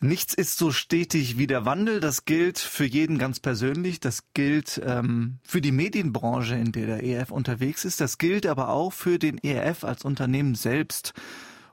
Nichts 0.00 0.34
ist 0.34 0.58
so 0.58 0.72
stetig 0.72 1.38
wie 1.38 1.46
der 1.46 1.64
Wandel. 1.64 2.00
Das 2.00 2.26
gilt 2.26 2.58
für 2.58 2.84
jeden 2.84 3.16
ganz 3.16 3.40
persönlich. 3.40 3.98
Das 3.98 4.24
gilt 4.34 4.80
ähm, 4.84 5.38
für 5.42 5.62
die 5.62 5.72
Medienbranche, 5.72 6.54
in 6.54 6.72
der 6.72 6.86
der 6.86 7.02
ERF 7.02 7.30
unterwegs 7.30 7.84
ist. 7.86 8.00
Das 8.00 8.18
gilt 8.18 8.46
aber 8.46 8.68
auch 8.68 8.92
für 8.92 9.18
den 9.18 9.38
ERF 9.38 9.84
als 9.84 10.04
Unternehmen 10.04 10.54
selbst. 10.54 11.14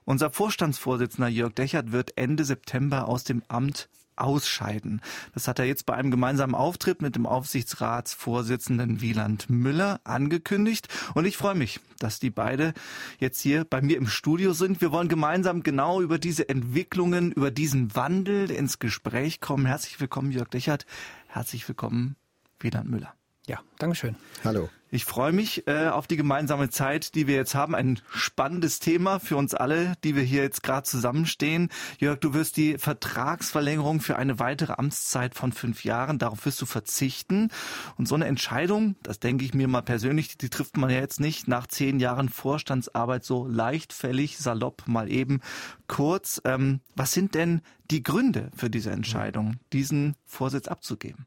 Unser 0.05 0.29
Vorstandsvorsitzender 0.29 1.27
Jörg 1.27 1.53
Dechert 1.53 1.91
wird 1.91 2.17
Ende 2.17 2.45
September 2.45 3.09
aus 3.09 3.25
dem 3.25 3.43
Amt 3.49 3.89
ausscheiden. 4.15 5.01
Das 5.33 5.47
hat 5.47 5.59
er 5.59 5.65
jetzt 5.65 5.85
bei 5.85 5.93
einem 5.93 6.11
gemeinsamen 6.11 6.55
Auftritt 6.55 7.01
mit 7.01 7.15
dem 7.15 7.25
Aufsichtsratsvorsitzenden 7.25 9.01
Wieland 9.01 9.49
Müller 9.49 10.01
angekündigt. 10.03 10.87
Und 11.13 11.25
ich 11.25 11.37
freue 11.37 11.55
mich, 11.55 11.79
dass 11.99 12.19
die 12.19 12.29
beide 12.29 12.73
jetzt 13.19 13.41
hier 13.41 13.65
bei 13.65 13.81
mir 13.81 13.97
im 13.97 14.07
Studio 14.07 14.53
sind. 14.53 14.81
Wir 14.81 14.91
wollen 14.91 15.07
gemeinsam 15.07 15.63
genau 15.63 16.01
über 16.01 16.19
diese 16.19 16.49
Entwicklungen, 16.49 17.31
über 17.31 17.51
diesen 17.51 17.95
Wandel 17.95 18.51
ins 18.51 18.79
Gespräch 18.79 19.41
kommen. 19.41 19.65
Herzlich 19.65 19.99
willkommen, 19.99 20.31
Jörg 20.31 20.49
Dechert. 20.49 20.85
Herzlich 21.27 21.67
willkommen, 21.67 22.15
Wieland 22.59 22.89
Müller. 22.89 23.13
Ja, 23.45 23.59
Dankeschön. 23.77 24.15
Hallo. 24.45 24.69
Ich 24.89 25.03
freue 25.03 25.33
mich 25.33 25.67
äh, 25.67 25.87
auf 25.87 26.07
die 26.07 26.15
gemeinsame 26.17 26.69
Zeit, 26.69 27.15
die 27.15 27.27
wir 27.27 27.35
jetzt 27.35 27.55
haben. 27.55 27.75
Ein 27.75 27.99
spannendes 28.09 28.79
Thema 28.79 29.19
für 29.19 29.35
uns 29.35 29.53
alle, 29.53 29.95
die 30.03 30.15
wir 30.15 30.21
hier 30.21 30.43
jetzt 30.43 30.63
gerade 30.63 30.83
zusammenstehen. 30.83 31.69
Jörg, 31.97 32.19
du 32.19 32.33
wirst 32.33 32.55
die 32.55 32.77
Vertragsverlängerung 32.77 33.99
für 33.99 34.15
eine 34.15 34.39
weitere 34.39 34.73
Amtszeit 34.73 35.33
von 35.35 35.51
fünf 35.51 35.83
Jahren, 35.83 36.19
darauf 36.19 36.45
wirst 36.45 36.61
du 36.61 36.65
verzichten. 36.65 37.49
Und 37.97 38.07
so 38.07 38.15
eine 38.15 38.27
Entscheidung, 38.27 38.95
das 39.01 39.19
denke 39.19 39.43
ich 39.43 39.53
mir 39.53 39.67
mal 39.67 39.81
persönlich, 39.81 40.37
die 40.37 40.49
trifft 40.49 40.77
man 40.77 40.91
ja 40.91 40.99
jetzt 40.99 41.19
nicht 41.19 41.47
nach 41.47 41.67
zehn 41.67 41.99
Jahren 41.99 42.29
Vorstandsarbeit 42.29 43.25
so 43.25 43.47
leichtfällig, 43.47 44.37
salopp 44.37 44.87
mal 44.87 45.11
eben 45.11 45.41
kurz. 45.87 46.39
Ähm, 46.45 46.81
was 46.95 47.11
sind 47.11 47.33
denn 47.33 47.61
die 47.91 48.03
Gründe 48.03 48.51
für 48.55 48.69
diese 48.69 48.91
Entscheidung, 48.91 49.55
diesen 49.73 50.15
Vorsitz 50.23 50.67
abzugeben? 50.67 51.25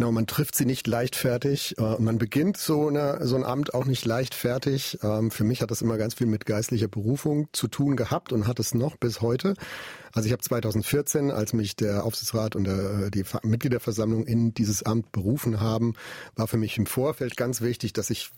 Genau, 0.00 0.12
man 0.12 0.26
trifft 0.26 0.54
sie 0.54 0.64
nicht 0.64 0.86
leichtfertig. 0.86 1.76
Äh, 1.76 1.96
man 1.98 2.16
beginnt 2.16 2.56
so, 2.56 2.88
eine, 2.88 3.18
so 3.26 3.36
ein 3.36 3.44
Amt 3.44 3.74
auch 3.74 3.84
nicht 3.84 4.06
leichtfertig. 4.06 4.98
Ähm, 5.02 5.30
für 5.30 5.44
mich 5.44 5.60
hat 5.60 5.70
das 5.70 5.82
immer 5.82 5.98
ganz 5.98 6.14
viel 6.14 6.26
mit 6.26 6.46
geistlicher 6.46 6.88
Berufung 6.88 7.48
zu 7.52 7.68
tun 7.68 7.96
gehabt 7.96 8.32
und 8.32 8.46
hat 8.46 8.58
es 8.60 8.72
noch 8.72 8.96
bis 8.96 9.20
heute. 9.20 9.52
Also 10.14 10.24
ich 10.24 10.32
habe 10.32 10.40
2014, 10.40 11.30
als 11.30 11.52
mich 11.52 11.76
der 11.76 12.02
Aufsichtsrat 12.04 12.56
und 12.56 12.64
der, 12.64 13.10
die 13.10 13.24
Mitgliederversammlung 13.42 14.24
in 14.24 14.54
dieses 14.54 14.82
Amt 14.84 15.12
berufen 15.12 15.60
haben, 15.60 15.92
war 16.34 16.48
für 16.48 16.56
mich 16.56 16.78
im 16.78 16.86
Vorfeld 16.86 17.36
ganz 17.36 17.60
wichtig, 17.60 17.92
dass 17.92 18.08
ich 18.08 18.30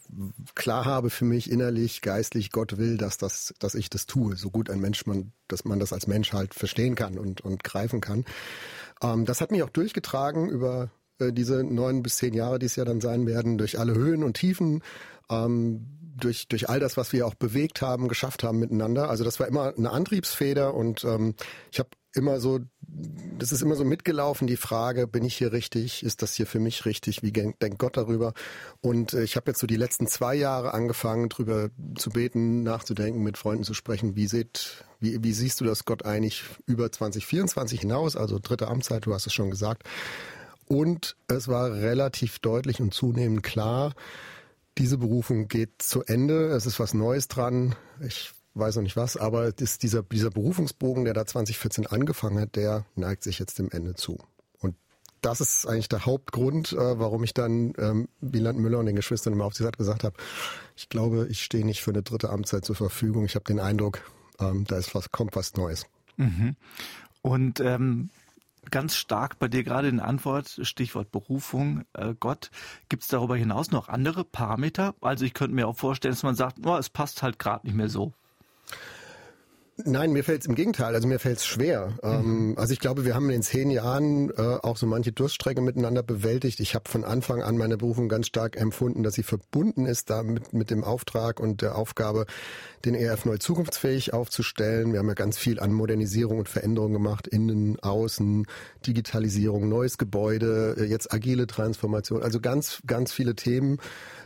klar 0.57 0.85
habe 0.85 1.11
für 1.11 1.25
mich 1.25 1.49
innerlich, 1.49 2.01
geistlich, 2.01 2.51
Gott 2.51 2.77
will, 2.77 2.97
dass 2.97 3.19
das, 3.19 3.55
dass 3.61 3.77
ich 3.77 3.89
das 3.89 4.07
tue, 4.07 4.35
so 4.37 4.51
gut 4.51 4.69
ein 4.69 4.81
Mensch 4.81 5.07
man, 5.07 5.31
dass 5.47 5.65
man 5.65 5.79
das 5.79 5.93
als 5.93 6.09
Mensch 6.09 6.33
halt 6.33 6.55
verstehen 6.55 6.97
kann 6.97 7.21
und, 7.21 7.41
und 7.41 7.63
greifen 7.63 8.01
kann. 8.01 8.25
Ähm, 9.01 9.27
das 9.27 9.41
hat 9.41 9.53
mich 9.53 9.63
auch 9.63 9.71
durchgetragen 9.71 10.49
über 10.49 10.91
äh, 11.29 11.33
diese 11.33 11.65
neun 11.65 12.03
bis 12.03 12.17
zehn 12.17 12.35
Jahre, 12.35 12.59
die 12.59 12.67
es 12.67 12.77
ja 12.77 12.85
dann 12.85 13.01
sein 13.01 13.27
werden, 13.27 13.59
durch 13.59 13.79
alle 13.79 13.95
Höhen 13.95 14.23
und 14.23 14.35
Tiefen, 14.35 14.83
ähm, 15.31 15.87
durch, 16.17 16.49
durch 16.49 16.69
all 16.69 16.81
das, 16.81 16.97
was 16.97 17.13
wir 17.13 17.27
auch 17.27 17.35
bewegt 17.35 17.83
haben, 17.83 18.09
geschafft 18.09 18.43
haben 18.43 18.59
miteinander. 18.59 19.11
Also 19.11 19.25
das 19.25 19.41
war 19.41 19.49
immer 19.49 19.75
eine 19.77 19.91
Antriebsfeder 19.91 20.75
und 20.75 21.05
ähm, 21.05 21.35
ich 21.71 21.79
habe 21.79 21.91
immer 22.15 22.41
so, 22.41 22.61
das 23.39 23.53
ist 23.53 23.63
immer 23.63 23.75
so 23.75 23.85
mitgelaufen, 23.85 24.47
die 24.47 24.57
Frage, 24.57 25.07
bin 25.07 25.25
ich 25.25 25.37
hier 25.37 25.53
richtig? 25.53 26.03
Ist 26.03 26.23
das 26.23 26.35
hier 26.35 26.47
für 26.47 26.61
mich 26.61 26.85
richtig? 26.85 27.23
Wie 27.23 27.33
denkt 27.33 27.79
Gott 27.79 27.97
darüber? 27.97 28.35
Und 28.81 29.15
äh, 29.15 29.23
ich 29.23 29.37
habe 29.37 29.51
jetzt 29.51 29.61
so 29.61 29.67
die 29.67 29.77
letzten 29.77 30.07
zwei 30.07 30.35
Jahre 30.35 30.75
angefangen, 30.75 31.29
drüber 31.29 31.71
zu 31.97 32.11
beten, 32.11 32.63
nachzudenken, 32.63 33.23
mit 33.23 33.39
Freunden 33.39 33.65
zu 33.65 33.75
sprechen. 33.75 34.15
Wie, 34.15 34.27
seht, 34.27 34.85
wie, 35.01 35.23
wie 35.23 35.33
siehst 35.33 35.61
du 35.61 35.65
das 35.65 35.85
Gott 35.85 36.05
eigentlich 36.05 36.45
über 36.67 36.93
2024 36.93 37.81
hinaus? 37.81 38.17
Also 38.17 38.39
dritte 38.41 38.69
Amtszeit, 38.69 39.07
du 39.07 39.15
hast 39.15 39.27
es 39.27 39.33
schon 39.33 39.51
gesagt. 39.51 39.85
Und 40.73 41.17
es 41.29 41.49
war 41.49 41.71
relativ 41.71 42.39
deutlich 42.39 42.81
und 42.81 42.95
zunehmend 42.95 43.43
klar, 43.43 43.93
diese 44.79 44.97
Berufung 44.97 45.47
geht 45.47 45.83
zu 45.83 46.03
Ende. 46.03 46.47
Es 46.47 46.65
ist 46.65 46.81
was 46.81 46.95
Neues 46.95 47.29
dran. 47.29 47.75
Ich 48.01 48.33
weiß 48.55 48.77
noch 48.77 48.83
nicht 48.83 48.97
was, 48.97 49.19
aber 49.19 49.53
ist 49.59 49.83
dieser, 49.83 50.03
dieser 50.03 50.31
Berufungsbogen, 50.31 51.05
der 51.05 51.13
da 51.13 51.27
2014 51.27 51.87
angefangen 51.89 52.41
hat, 52.41 52.57
der 52.57 52.87
neigt 52.95 53.23
sich 53.23 53.39
jetzt 53.39 53.59
dem 53.59 53.71
Ende 53.71 53.97
zu. 53.97 54.17
Und 54.61 54.75
das 55.21 55.43
ist 55.43 55.67
eigentlich 55.67 55.91
der 55.91 56.07
Hauptgrund, 56.07 56.73
äh, 56.73 56.99
warum 56.99 57.23
ich 57.23 57.35
dann 57.35 57.75
ähm, 57.77 58.09
Wieland 58.23 58.59
Müller 58.59 58.79
und 58.79 58.87
den 58.87 58.97
Geschwistern 58.97 59.35
im 59.35 59.43
Aufsichtsrat 59.43 59.77
gesagt 59.77 60.05
habe, 60.05 60.17
ich 60.75 60.89
glaube, 60.89 61.27
ich 61.29 61.43
stehe 61.43 61.67
nicht 61.67 61.83
für 61.83 61.91
eine 61.91 62.03
dritte 62.03 62.31
Amtszeit 62.31 62.65
zur 62.65 62.77
Verfügung. 62.77 63.27
Ich 63.27 63.35
habe 63.35 63.45
den 63.45 63.61
Eindruck, 63.61 64.01
ähm, 64.41 64.65
da 64.67 64.79
ist 64.79 64.95
was, 64.95 65.13
kommt 65.13 65.37
was 65.37 65.53
Neues. 65.53 65.85
Mhm. 66.17 66.57
Und 67.21 67.61
ähm, 67.61 68.09
ganz 68.71 68.97
stark 68.97 69.39
bei 69.39 69.49
dir 69.49 69.65
gerade 69.65 69.89
in 69.89 70.01
Antwort, 70.01 70.61
Stichwort 70.63 71.11
Berufung, 71.11 71.85
äh, 71.95 72.15
Gott. 72.19 72.51
Gibt 72.89 73.03
es 73.03 73.09
darüber 73.09 73.37
hinaus 73.37 73.71
noch 73.71 73.89
andere 73.89 74.25
Parameter? 74.25 74.95
Also 75.01 75.25
ich 75.25 75.35
könnte 75.35 75.55
mir 75.55 75.69
auch 75.69 75.77
vorstellen, 75.77 76.15
dass 76.15 76.23
man 76.23 76.35
sagt, 76.35 76.59
oh, 76.65 76.77
es 76.77 76.89
passt 76.89 77.23
halt 77.23 77.39
gerade 77.39 77.67
nicht 77.67 77.77
mehr 77.77 77.89
so. 77.89 78.13
Nein, 79.85 80.13
mir 80.13 80.23
fällt 80.23 80.43
es 80.43 80.47
im 80.47 80.55
Gegenteil. 80.55 80.95
Also 80.95 81.09
mir 81.09 81.19
fällt 81.19 81.39
es 81.39 81.47
schwer. 81.47 81.95
Ähm, 82.03 82.51
mhm. 82.51 82.59
also 82.59 82.73
ich 82.73 82.79
glaube, 82.79 83.05
wir 83.05 83.15
haben 83.15 83.25
in 83.27 83.37
den 83.37 83.43
zehn 83.43 83.71
Jahren 83.71 84.31
äh, 84.31 84.59
auch 84.63 84.77
so 84.77 84.87
manche 84.87 85.13
Durststrecke 85.13 85.63
miteinander 85.63 86.03
bewältigt. 86.03 86.61
Ich 86.61 86.75
habe 86.75 86.89
von 86.91 87.05
Anfang 87.05 87.43
an 87.43 87.57
meine 87.57 87.79
Berufung 87.79 88.09
ganz 88.09 88.27
stark 88.27 88.57
empfunden, 88.61 89.03
dass 89.03 89.15
sie 89.15 89.23
verbunden 89.23 89.87
ist 89.87 90.11
damit 90.11 90.53
mit 90.53 90.71
dem 90.71 90.85
Auftrag 90.85 91.41
und 91.41 91.63
der 91.63 91.77
Aufgabe, 91.77 92.27
den 92.85 92.95
ERF 92.95 93.25
neu 93.25 93.39
zukunftsfähig 93.39 94.13
aufzustellen. 94.13 94.93
Wir 94.93 94.99
haben 94.99 95.09
ja 95.09 95.15
ganz 95.15 95.39
viel 95.39 95.59
an 95.59 95.73
Modernisierung 95.73 96.39
und 96.39 96.49
Veränderung 96.49 96.93
gemacht, 96.93 97.27
innen, 97.27 97.81
außen, 97.81 98.47
Digitalisierung, 98.87 99.69
neues 99.69 99.97
Gebäude, 99.97 100.77
äh, 100.79 100.85
jetzt 100.85 101.15
agile 101.15 101.47
Transformation. 101.47 102.23
Also 102.23 102.41
ganz, 102.41 102.83
ganz 102.87 103.13
viele 103.13 103.35
Themen 103.35 103.79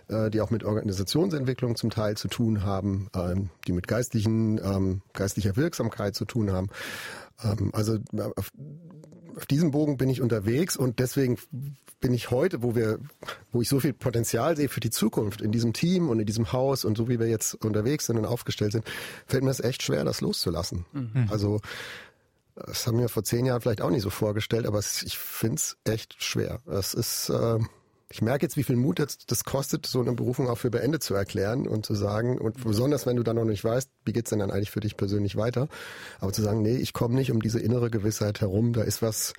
äh, 0.09 0.31
die 0.31 0.41
auch 0.41 0.51
mit 0.51 0.65
Organisationsentwicklung 0.65 1.77
zum 1.77 1.91
Teil 1.91 2.17
zu 2.17 2.29
tun 2.29 2.65
haben, 2.65 3.09
ähm, 3.15 3.51
die 3.67 3.73
mit 3.73 3.89
geistlichen, 3.89 4.59
ähm, 4.59 5.03
geistlicher 5.13 5.57
Wirksamkeit 5.57 6.15
zu 6.15 6.25
tun 6.25 6.53
haben. 6.53 6.69
Ähm, 7.43 7.71
also 7.73 7.99
auf, 8.37 8.51
auf 9.37 9.47
diesem 9.47 9.71
Bogen 9.71 9.97
bin 9.97 10.09
ich 10.09 10.21
unterwegs 10.21 10.77
und 10.77 10.99
deswegen 10.99 11.39
bin 12.01 12.13
ich 12.13 12.31
heute, 12.31 12.63
wo 12.63 12.75
wir, 12.75 12.99
wo 13.53 13.63
ich 13.63 13.69
so 13.69 13.81
viel 13.81 13.93
Potenzial 13.93 14.57
sehe 14.57 14.69
für 14.69 14.81
die 14.81 14.91
Zukunft 14.91 15.41
in 15.41 15.51
diesem 15.51 15.73
Team 15.73 16.09
und 16.09 16.21
in 16.21 16.27
diesem 16.27 16.53
Haus 16.53 16.85
und 16.85 16.97
so 16.97 17.09
wie 17.09 17.19
wir 17.19 17.27
jetzt 17.27 17.55
unterwegs 17.65 18.07
sind 18.07 18.19
und 18.19 18.27
aufgestellt 18.27 18.73
sind, 18.73 18.85
fällt 19.27 19.45
mir 19.45 19.51
es 19.51 19.61
echt 19.61 19.83
schwer, 19.83 20.05
das 20.05 20.21
loszulassen. 20.21 20.85
Mhm. 20.93 21.27
Also 21.31 21.61
das 22.55 22.87
haben 22.87 22.99
wir 22.99 23.09
vor 23.09 23.25
zehn 23.25 23.45
Jahren 23.45 23.61
vielleicht 23.61 23.83
auch 23.83 23.91
nicht 23.91 24.03
so 24.03 24.11
vorgestellt, 24.11 24.67
aber 24.67 24.79
ich 24.79 25.19
finde 25.19 25.57
es 25.57 25.77
echt 25.85 26.23
schwer. 26.23 26.61
Es 26.67 26.95
ist 26.95 27.29
äh, 27.29 27.59
ich 28.09 28.23
merke 28.23 28.45
jetzt, 28.45 28.57
wie 28.57 28.63
viel 28.63 28.77
Mut 28.77 28.99
das, 28.99 29.19
das 29.27 29.45
kostet, 29.45 29.87
so 29.87 30.01
eine 30.01 30.13
Berufung 30.13 30.49
auch 30.49 30.59
für 30.59 30.71
beendet 30.71 31.03
zu 31.03 31.15
erklären 31.15 31.67
und 31.67 31.85
zu 31.85 31.95
sagen, 31.95 32.39
und 32.39 32.63
besonders 32.63 33.05
wenn 33.07 33.17
du 33.17 33.23
dann 33.23 33.37
noch 33.37 33.45
nicht 33.45 33.65
weißt, 33.65 33.91
wie 34.05 34.13
geht's 34.13 34.31
denn 34.31 34.39
dann 34.39 34.51
eigentlich 34.51 34.71
für 34.71 34.81
dich 34.81 34.97
persönlich 34.97 35.37
weiter, 35.37 35.69
aber 36.21 36.33
zu 36.33 36.43
sagen, 36.43 36.63
nee, 36.63 36.77
ich 36.77 36.93
komme 36.93 37.15
nicht 37.15 37.33
um 37.33 37.43
diese 37.43 37.59
innere 37.59 37.91
Gewissheit 37.91 38.41
herum, 38.41 38.73
da 38.73 38.83
ist 38.83 39.03
was, 39.03 39.33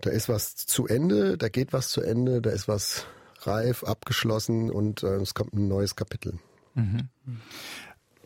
da 0.00 0.10
ist 0.10 0.28
was 0.28 0.56
zu 0.56 0.86
Ende, 0.86 1.36
da 1.36 1.48
geht 1.48 1.72
was 1.72 1.90
zu 1.90 2.00
Ende, 2.00 2.40
da 2.40 2.50
ist 2.50 2.68
was 2.68 3.06
reif, 3.42 3.84
abgeschlossen 3.84 4.70
und 4.70 5.02
äh, 5.02 5.16
es 5.16 5.34
kommt 5.34 5.52
ein 5.52 5.68
neues 5.68 5.94
Kapitel. 5.94 6.38
Mhm. 6.74 7.08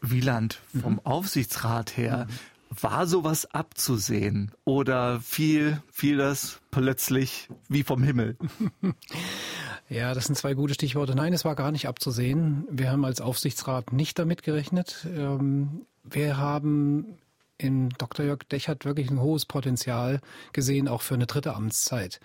Wieland, 0.00 0.60
vom 0.80 0.94
mhm. 0.94 1.00
Aufsichtsrat 1.00 1.96
her, 1.96 2.26
mhm. 2.28 2.34
War 2.80 3.06
sowas 3.06 3.46
abzusehen 3.46 4.50
oder 4.64 5.20
fiel, 5.20 5.80
fiel 5.92 6.16
das 6.16 6.60
plötzlich 6.70 7.48
wie 7.68 7.84
vom 7.84 8.02
Himmel? 8.02 8.36
Ja, 9.88 10.14
das 10.14 10.24
sind 10.24 10.36
zwei 10.36 10.54
gute 10.54 10.74
Stichworte. 10.74 11.14
Nein, 11.14 11.32
es 11.32 11.44
war 11.44 11.54
gar 11.54 11.70
nicht 11.70 11.86
abzusehen. 11.86 12.66
Wir 12.70 12.90
haben 12.90 13.04
als 13.04 13.20
Aufsichtsrat 13.20 13.92
nicht 13.92 14.18
damit 14.18 14.42
gerechnet. 14.42 15.06
Ähm, 15.14 15.86
wir 16.02 16.38
haben 16.38 17.18
in 17.58 17.90
Dr. 17.90 18.24
Jörg 18.24 18.44
Dechert 18.50 18.84
wirklich 18.84 19.10
ein 19.10 19.20
hohes 19.20 19.46
Potenzial 19.46 20.20
gesehen, 20.52 20.88
auch 20.88 21.02
für 21.02 21.14
eine 21.14 21.26
dritte 21.26 21.54
Amtszeit. 21.54 22.18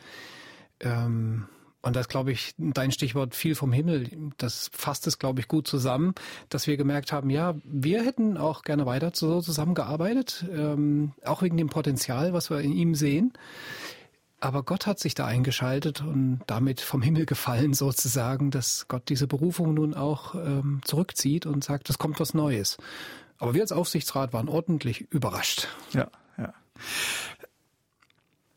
Ähm, 0.80 1.48
und 1.82 1.96
das 1.96 2.10
glaube 2.10 2.32
ich, 2.32 2.54
dein 2.58 2.92
Stichwort 2.92 3.36
viel 3.36 3.56
vom 3.56 3.72
Himmel, 3.72 4.10
das 4.38 4.70
fasst 4.74 5.08
es, 5.08 5.18
glaube 5.18 5.40
ich, 5.40 5.48
gut 5.48 5.66
zusammen, 5.66 6.14
dass 6.50 6.68
wir 6.68 6.76
gemerkt 6.76 7.14
haben, 7.14 7.30
ja, 7.30 7.56
wir 7.64 8.04
hätten 8.04 8.38
auch 8.38 8.64
gerne 8.64 8.86
weiter 8.86 9.12
so 9.14 9.42
zusammengearbeitet, 9.42 10.46
ähm, 10.52 11.14
auch 11.24 11.42
wegen 11.42 11.56
dem 11.56 11.70
Potenzial, 11.70 12.34
was 12.34 12.50
wir 12.50 12.60
in 12.60 12.74
ihm 12.74 12.96
sehen. 12.96 13.32
Aber 14.42 14.64
Gott 14.64 14.88
hat 14.88 15.00
sich 15.00 15.16
da 15.16 15.26
eingeschaltet 15.26 16.02
und 16.02 16.42
damit 16.48 16.80
vom 16.80 17.02
Himmel 17.02 17.26
gefallen 17.26 17.74
sozusagen, 17.74 18.52
dass 18.52 18.88
Gott 18.88 19.10
diese 19.10 19.28
Berufung 19.28 19.74
nun 19.74 19.94
auch 19.94 20.36
ähm, 20.36 20.82
zurückzieht 20.86 21.46
und 21.46 21.64
sagt, 21.64 21.90
es 21.90 21.98
kommt 21.98 22.20
was 22.20 22.34
Neues. 22.34 22.78
Aber 23.38 23.54
wir 23.54 23.62
als 23.62 23.72
Aufsichtsrat 23.72 24.32
waren 24.32 24.48
ordentlich 24.48 25.02
überrascht. 25.12 25.68
Ja, 25.92 26.08
ja. 26.38 26.54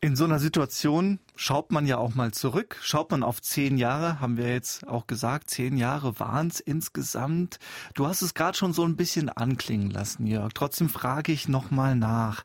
In 0.00 0.16
so 0.16 0.24
einer 0.24 0.40
Situation 0.40 1.20
schaut 1.36 1.70
man 1.70 1.86
ja 1.86 1.96
auch 1.96 2.16
mal 2.16 2.32
zurück. 2.32 2.76
Schaut 2.82 3.12
man 3.12 3.22
auf 3.22 3.40
zehn 3.40 3.78
Jahre, 3.78 4.18
haben 4.20 4.36
wir 4.36 4.52
jetzt 4.52 4.86
auch 4.88 5.06
gesagt, 5.06 5.48
zehn 5.48 5.76
Jahre 5.76 6.18
waren 6.18 6.48
es 6.48 6.58
insgesamt. 6.58 7.60
Du 7.94 8.08
hast 8.08 8.20
es 8.20 8.34
gerade 8.34 8.58
schon 8.58 8.72
so 8.72 8.84
ein 8.84 8.96
bisschen 8.96 9.28
anklingen 9.28 9.90
lassen, 9.90 10.26
Jörg. 10.26 10.52
Trotzdem 10.54 10.88
frage 10.88 11.30
ich 11.30 11.46
nochmal 11.46 11.94
nach. 11.94 12.42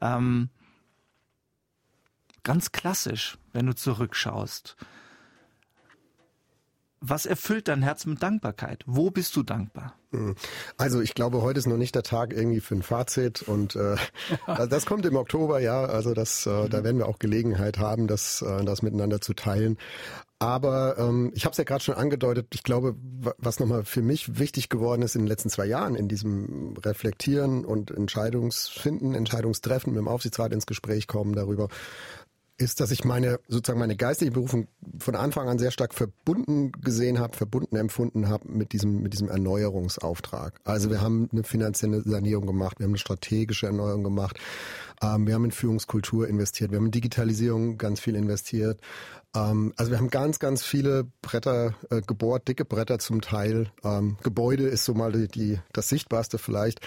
Ähm, 0.00 0.50
ganz 2.46 2.70
klassisch, 2.70 3.38
wenn 3.52 3.66
du 3.66 3.74
zurückschaust. 3.74 4.76
Was 7.00 7.26
erfüllt 7.26 7.68
dein 7.68 7.82
Herz 7.82 8.06
mit 8.06 8.22
Dankbarkeit? 8.22 8.84
Wo 8.86 9.10
bist 9.10 9.34
du 9.36 9.42
dankbar? 9.42 9.94
Hm. 10.12 10.36
Also 10.76 11.00
ich 11.00 11.14
glaube, 11.14 11.42
heute 11.42 11.58
ist 11.58 11.66
noch 11.66 11.76
nicht 11.76 11.94
der 11.94 12.04
Tag 12.04 12.32
irgendwie 12.32 12.60
für 12.60 12.76
ein 12.76 12.82
Fazit 12.82 13.42
und 13.42 13.74
äh, 13.76 13.96
das 14.68 14.86
kommt 14.86 15.04
im 15.06 15.16
Oktober, 15.16 15.60
ja. 15.60 15.84
Also 15.84 16.14
das, 16.14 16.46
äh, 16.46 16.68
da 16.68 16.84
werden 16.84 16.98
wir 16.98 17.08
auch 17.08 17.18
Gelegenheit 17.18 17.78
haben, 17.78 18.06
das, 18.06 18.42
äh, 18.42 18.64
das 18.64 18.80
miteinander 18.80 19.20
zu 19.20 19.34
teilen. 19.34 19.76
Aber 20.38 20.98
ähm, 20.98 21.32
ich 21.34 21.46
habe 21.46 21.52
es 21.52 21.58
ja 21.58 21.64
gerade 21.64 21.82
schon 21.82 21.94
angedeutet, 21.94 22.48
ich 22.52 22.62
glaube, 22.62 22.94
was 23.38 23.58
nochmal 23.58 23.84
für 23.84 24.02
mich 24.02 24.38
wichtig 24.38 24.68
geworden 24.68 25.02
ist 25.02 25.16
in 25.16 25.22
den 25.22 25.28
letzten 25.28 25.48
zwei 25.48 25.66
Jahren, 25.66 25.94
in 25.94 26.08
diesem 26.08 26.74
Reflektieren 26.76 27.64
und 27.64 27.90
Entscheidungsfinden, 27.90 29.14
Entscheidungstreffen 29.14 29.92
mit 29.92 29.98
dem 29.98 30.08
Aufsichtsrat 30.08 30.52
ins 30.52 30.66
Gespräch 30.66 31.06
kommen 31.06 31.34
darüber, 31.34 31.68
ist, 32.58 32.80
dass 32.80 32.90
ich 32.90 33.04
meine 33.04 33.38
sozusagen 33.48 33.78
meine 33.78 33.96
geistige 33.96 34.30
Berufung 34.30 34.68
von 34.98 35.14
Anfang 35.14 35.48
an 35.48 35.58
sehr 35.58 35.70
stark 35.70 35.94
verbunden 35.94 36.72
gesehen 36.72 37.18
habe, 37.18 37.36
verbunden 37.36 37.76
empfunden 37.76 38.28
habe 38.28 38.48
mit 38.50 38.72
diesem 38.72 39.02
mit 39.02 39.12
diesem 39.12 39.28
Erneuerungsauftrag. 39.28 40.60
Also 40.64 40.90
wir 40.90 41.00
haben 41.00 41.28
eine 41.32 41.44
finanzielle 41.44 42.02
Sanierung 42.02 42.46
gemacht, 42.46 42.78
wir 42.78 42.84
haben 42.84 42.92
eine 42.92 42.98
strategische 42.98 43.66
Erneuerung 43.66 44.04
gemacht, 44.04 44.38
ähm, 45.02 45.26
wir 45.26 45.34
haben 45.34 45.44
in 45.44 45.50
Führungskultur 45.50 46.28
investiert, 46.28 46.70
wir 46.70 46.78
haben 46.78 46.86
in 46.86 46.92
Digitalisierung 46.92 47.78
ganz 47.78 48.00
viel 48.00 48.14
investiert. 48.14 48.80
Ähm, 49.34 49.74
also 49.76 49.90
wir 49.90 49.98
haben 49.98 50.08
ganz 50.08 50.38
ganz 50.38 50.64
viele 50.64 51.04
Bretter 51.20 51.74
äh, 51.90 52.00
gebohrt, 52.00 52.48
dicke 52.48 52.64
Bretter 52.64 52.98
zum 52.98 53.20
Teil. 53.20 53.70
Ähm, 53.84 54.16
Gebäude 54.22 54.64
ist 54.64 54.84
so 54.84 54.94
mal 54.94 55.12
die, 55.12 55.28
die 55.28 55.58
das 55.72 55.88
sichtbarste 55.88 56.38
vielleicht. 56.38 56.80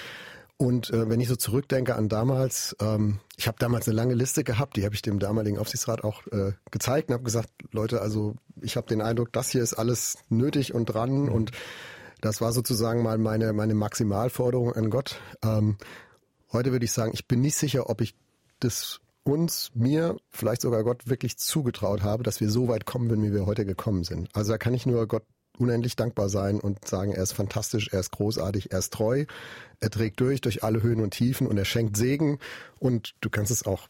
Und 0.62 0.90
äh, 0.90 1.10
wenn 1.10 1.22
ich 1.22 1.30
so 1.30 1.38
zurückdenke 1.38 1.96
an 1.96 2.10
damals, 2.10 2.76
ähm, 2.82 3.22
ich 3.38 3.48
habe 3.48 3.56
damals 3.60 3.88
eine 3.88 3.96
lange 3.96 4.14
Liste 4.14 4.44
gehabt, 4.44 4.76
die 4.76 4.84
habe 4.84 4.94
ich 4.94 5.02
dem 5.02 5.18
damaligen 5.18 5.58
Aufsichtsrat 5.58 6.04
auch 6.04 6.28
äh, 6.28 6.52
gezeigt 6.70 7.08
und 7.08 7.14
habe 7.14 7.24
gesagt, 7.24 7.50
Leute, 7.72 8.02
also 8.02 8.36
ich 8.62 8.76
habe 8.76 8.86
den 8.86 9.02
Eindruck, 9.02 9.32
das 9.32 9.50
hier 9.50 9.64
ist 9.64 9.74
alles 9.74 10.18
nötig 10.28 10.74
und 10.74 10.88
dran 10.88 11.24
mhm. 11.24 11.32
und 11.32 11.52
das 12.20 12.42
war 12.42 12.52
sozusagen 12.52 13.04
mal 13.04 13.18
meine 13.18 13.54
meine 13.54 13.74
Maximalforderung 13.74 14.74
an 14.74 14.90
Gott. 14.90 15.22
Ähm, 15.42 15.78
heute 16.52 16.74
würde 16.74 16.84
ich 16.84 16.92
sagen, 16.92 17.12
ich 17.14 17.26
bin 17.26 17.40
nicht 17.40 17.56
sicher, 17.56 17.90
ob 17.90 18.02
ich 18.02 18.14
das 18.60 19.00
uns, 19.24 19.72
mir, 19.76 20.18
vielleicht 20.30 20.62
sogar 20.62 20.84
Gott 20.84 21.08
wirklich 21.08 21.38
zugetraut 21.38 22.04
habe, 22.04 22.24
dass 22.24 22.42
wir 22.42 22.50
so 22.50 22.68
weit 22.68 22.86
kommen, 22.86 23.10
wenn 23.10 23.24
wir 23.24 23.46
heute 23.46 23.66
gekommen 23.66 24.04
sind. 24.04 24.28
Also 24.34 24.52
da 24.52 24.58
kann 24.58 24.74
ich 24.74 24.86
nur 24.86 25.08
Gott 25.08 25.24
unendlich 25.60 25.96
dankbar 25.96 26.30
sein 26.30 26.60
und 26.60 26.88
sagen, 26.88 27.12
er 27.12 27.24
ist 27.24 27.34
fantastisch, 27.34 27.90
er 27.92 28.00
ist 28.00 28.12
großartig, 28.12 28.72
er 28.72 28.80
ist 28.80 28.94
treu, 28.94 29.26
er 29.80 29.90
trägt 29.90 30.20
durch, 30.20 30.42
durch 30.42 30.64
alle 30.64 30.82
Höhen 30.82 31.02
und 31.02 31.12
Tiefen 31.12 31.48
und 31.48 31.58
er 31.58 31.66
schenkt 31.66 31.98
Segen 31.98 32.40
und 32.80 33.16
du 33.22 33.30
kannst 33.30 33.52
es 33.52 33.66
auch 33.66 33.88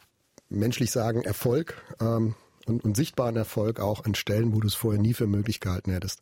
menschlich 0.49 0.91
sagen, 0.91 1.23
Erfolg 1.23 1.81
ähm, 2.01 2.35
und, 2.65 2.83
und 2.83 2.95
sichtbaren 2.95 3.35
Erfolg 3.35 3.79
auch 3.79 4.05
an 4.05 4.15
Stellen, 4.15 4.53
wo 4.53 4.59
du 4.59 4.67
es 4.67 4.75
vorher 4.75 5.01
nie 5.01 5.13
für 5.13 5.27
möglich 5.27 5.59
gehalten 5.59 5.91
hättest. 5.91 6.21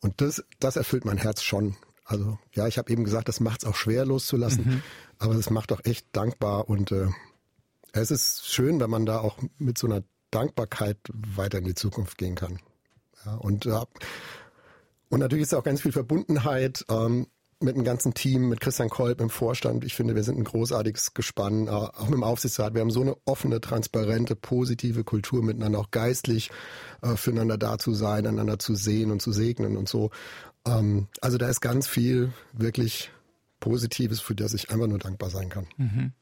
Und 0.00 0.20
das, 0.20 0.44
das 0.60 0.76
erfüllt 0.76 1.04
mein 1.04 1.18
Herz 1.18 1.42
schon. 1.42 1.76
Also 2.04 2.38
ja, 2.52 2.66
ich 2.66 2.78
habe 2.78 2.90
eben 2.90 3.04
gesagt, 3.04 3.28
das 3.28 3.40
macht 3.40 3.62
es 3.62 3.68
auch 3.68 3.74
schwer 3.74 4.04
loszulassen, 4.04 4.64
mhm. 4.64 4.82
aber 5.18 5.34
es 5.34 5.50
macht 5.50 5.72
auch 5.72 5.84
echt 5.84 6.06
dankbar 6.12 6.68
und 6.68 6.90
äh, 6.92 7.08
es 7.92 8.10
ist 8.10 8.46
schön, 8.46 8.80
wenn 8.80 8.90
man 8.90 9.06
da 9.06 9.20
auch 9.20 9.38
mit 9.58 9.78
so 9.78 9.86
einer 9.86 10.02
Dankbarkeit 10.30 10.98
weiter 11.12 11.58
in 11.58 11.64
die 11.64 11.74
Zukunft 11.74 12.18
gehen 12.18 12.34
kann. 12.34 12.60
Ja, 13.24 13.34
und 13.34 13.66
äh, 13.66 13.80
und 15.08 15.20
natürlich 15.20 15.44
ist 15.44 15.54
auch 15.54 15.64
ganz 15.64 15.80
viel 15.80 15.92
Verbundenheit 15.92 16.84
ähm, 16.90 17.26
mit 17.60 17.76
dem 17.76 17.82
ganzen 17.82 18.14
Team, 18.14 18.48
mit 18.48 18.60
Christian 18.60 18.88
Kolb 18.88 19.20
im 19.20 19.30
Vorstand. 19.30 19.84
Ich 19.84 19.94
finde, 19.94 20.14
wir 20.14 20.22
sind 20.22 20.38
ein 20.38 20.44
großartiges 20.44 21.14
Gespann, 21.14 21.66
äh, 21.66 21.70
auch 21.70 22.04
mit 22.04 22.14
dem 22.14 22.22
Aufsichtsrat. 22.22 22.74
Wir 22.74 22.82
haben 22.82 22.90
so 22.90 23.00
eine 23.00 23.16
offene, 23.24 23.60
transparente, 23.60 24.36
positive 24.36 25.02
Kultur 25.02 25.42
miteinander, 25.42 25.80
auch 25.80 25.90
geistlich 25.90 26.50
äh, 27.02 27.16
füreinander 27.16 27.58
da 27.58 27.78
zu 27.78 27.94
sein, 27.94 28.26
einander 28.26 28.58
zu 28.58 28.74
sehen 28.74 29.10
und 29.10 29.20
zu 29.20 29.32
segnen 29.32 29.76
und 29.76 29.88
so. 29.88 30.10
Ähm, 30.66 31.08
also 31.20 31.36
da 31.38 31.48
ist 31.48 31.60
ganz 31.60 31.88
viel 31.88 32.32
wirklich 32.52 33.10
Positives, 33.60 34.20
für 34.20 34.36
das 34.36 34.54
ich 34.54 34.70
einfach 34.70 34.86
nur 34.86 34.98
dankbar 34.98 35.30
sein 35.30 35.48
kann. 35.48 35.66
Mhm. 35.76 36.12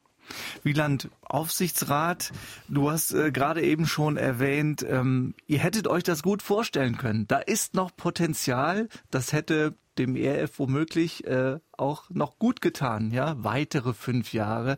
Wieland, 0.63 1.09
Aufsichtsrat, 1.21 2.31
du 2.67 2.89
hast 2.91 3.13
äh, 3.13 3.31
gerade 3.31 3.61
eben 3.61 3.85
schon 3.85 4.17
erwähnt, 4.17 4.85
ähm, 4.87 5.33
ihr 5.45 5.59
hättet 5.59 5.87
euch 5.87 6.03
das 6.03 6.23
gut 6.23 6.41
vorstellen 6.41 6.97
können. 6.97 7.27
Da 7.27 7.37
ist 7.39 7.73
noch 7.73 7.95
Potenzial, 7.95 8.89
das 9.11 9.33
hätte 9.33 9.75
dem 9.97 10.15
ERF 10.15 10.59
womöglich 10.59 11.25
äh, 11.25 11.59
auch 11.71 12.09
noch 12.09 12.37
gut 12.37 12.61
getan, 12.61 13.11
ja, 13.11 13.35
weitere 13.43 13.93
fünf 13.93 14.33
Jahre. 14.33 14.77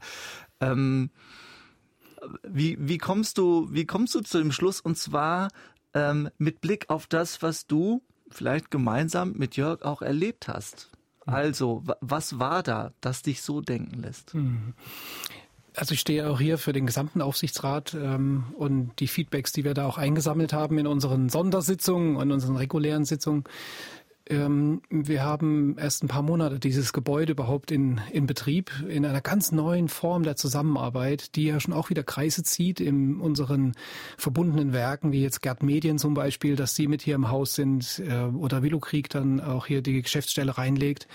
Ähm, 0.62 1.12
wie, 2.44 2.78
wie 2.80 2.98
kommst 2.98 3.38
du, 3.38 3.68
wie 3.72 3.86
kommst 3.86 4.16
du 4.16 4.22
zu 4.22 4.40
dem 4.40 4.52
Schluss? 4.52 4.82
Und 4.82 4.98
zwar 4.98 5.50
ähm, 5.94 6.30
mit 6.38 6.62
Blick 6.62 6.90
auf 6.90 7.08
das, 7.08 7.42
was 7.42 7.68
du 7.68 8.02
vielleicht 8.30 8.72
gemeinsam 8.72 9.34
mit 9.34 9.56
Jörg 9.56 9.82
auch 9.84 10.02
erlebt 10.02 10.48
hast. 10.48 10.90
Also, 11.32 11.84
was 12.02 12.40
war 12.40 12.64
da, 12.64 12.92
das 13.02 13.22
dich 13.22 13.42
so 13.42 13.62
denken 13.62 14.02
lässt? 14.02 14.34
Hm. 14.34 14.74
Also 15.76 15.94
ich 15.94 16.02
stehe 16.02 16.30
auch 16.30 16.40
hier 16.40 16.58
für 16.58 16.74
den 16.74 16.86
gesamten 16.86 17.22
Aufsichtsrat 17.22 17.94
ähm, 17.94 18.46
und 18.58 19.00
die 19.00 19.08
Feedbacks, 19.08 19.54
die 19.54 19.64
wir 19.64 19.74
da 19.74 19.86
auch 19.86 19.98
eingesammelt 19.98 20.52
haben 20.52 20.78
in 20.78 20.88
unseren 20.88 21.30
Sondersitzungen 21.30 22.16
und 22.18 22.32
unseren 22.32 22.58
regulären 22.58 23.06
Sitzungen. 23.06 23.44
Ähm, 24.28 24.82
wir 24.90 25.24
haben 25.24 25.76
erst 25.80 26.04
ein 26.04 26.08
paar 26.08 26.22
Monate 26.22 26.60
dieses 26.60 26.94
Gebäude 26.94 27.32
überhaupt 27.32 27.72
in, 27.72 28.00
in 28.12 28.28
Betrieb, 28.28 28.72
in 28.88 29.06
einer 29.06 29.22
ganz 29.22 29.52
neuen 29.52 29.88
Form 29.88 30.24
der 30.24 30.36
Zusammenarbeit, 30.36 31.36
die 31.36 31.46
ja 31.46 31.60
schon 31.60 31.74
auch 31.74 31.90
wieder 31.90 32.04
Kreise 32.04 32.44
zieht 32.44 32.80
in 32.80 33.20
unseren 33.20 33.74
verbundenen 34.18 34.72
Werken, 34.72 35.12
wie 35.12 35.24
jetzt 35.24 35.42
Gerd 35.42 35.64
Medien 35.64 35.98
zum 35.98 36.14
Beispiel, 36.14 36.56
dass 36.56 36.76
sie 36.76 36.88
mit 36.88 37.02
hier 37.02 37.16
im 37.16 37.30
Haus 37.30 37.54
sind 37.54 38.02
äh, 38.06 38.24
oder 38.26 38.62
Willowkrieg 38.62 39.10
dann 39.10 39.42
auch 39.42 39.66
hier 39.66 39.82
die 39.82 40.02
Geschäftsstelle 40.02 40.58
reinlegt. 40.58 41.08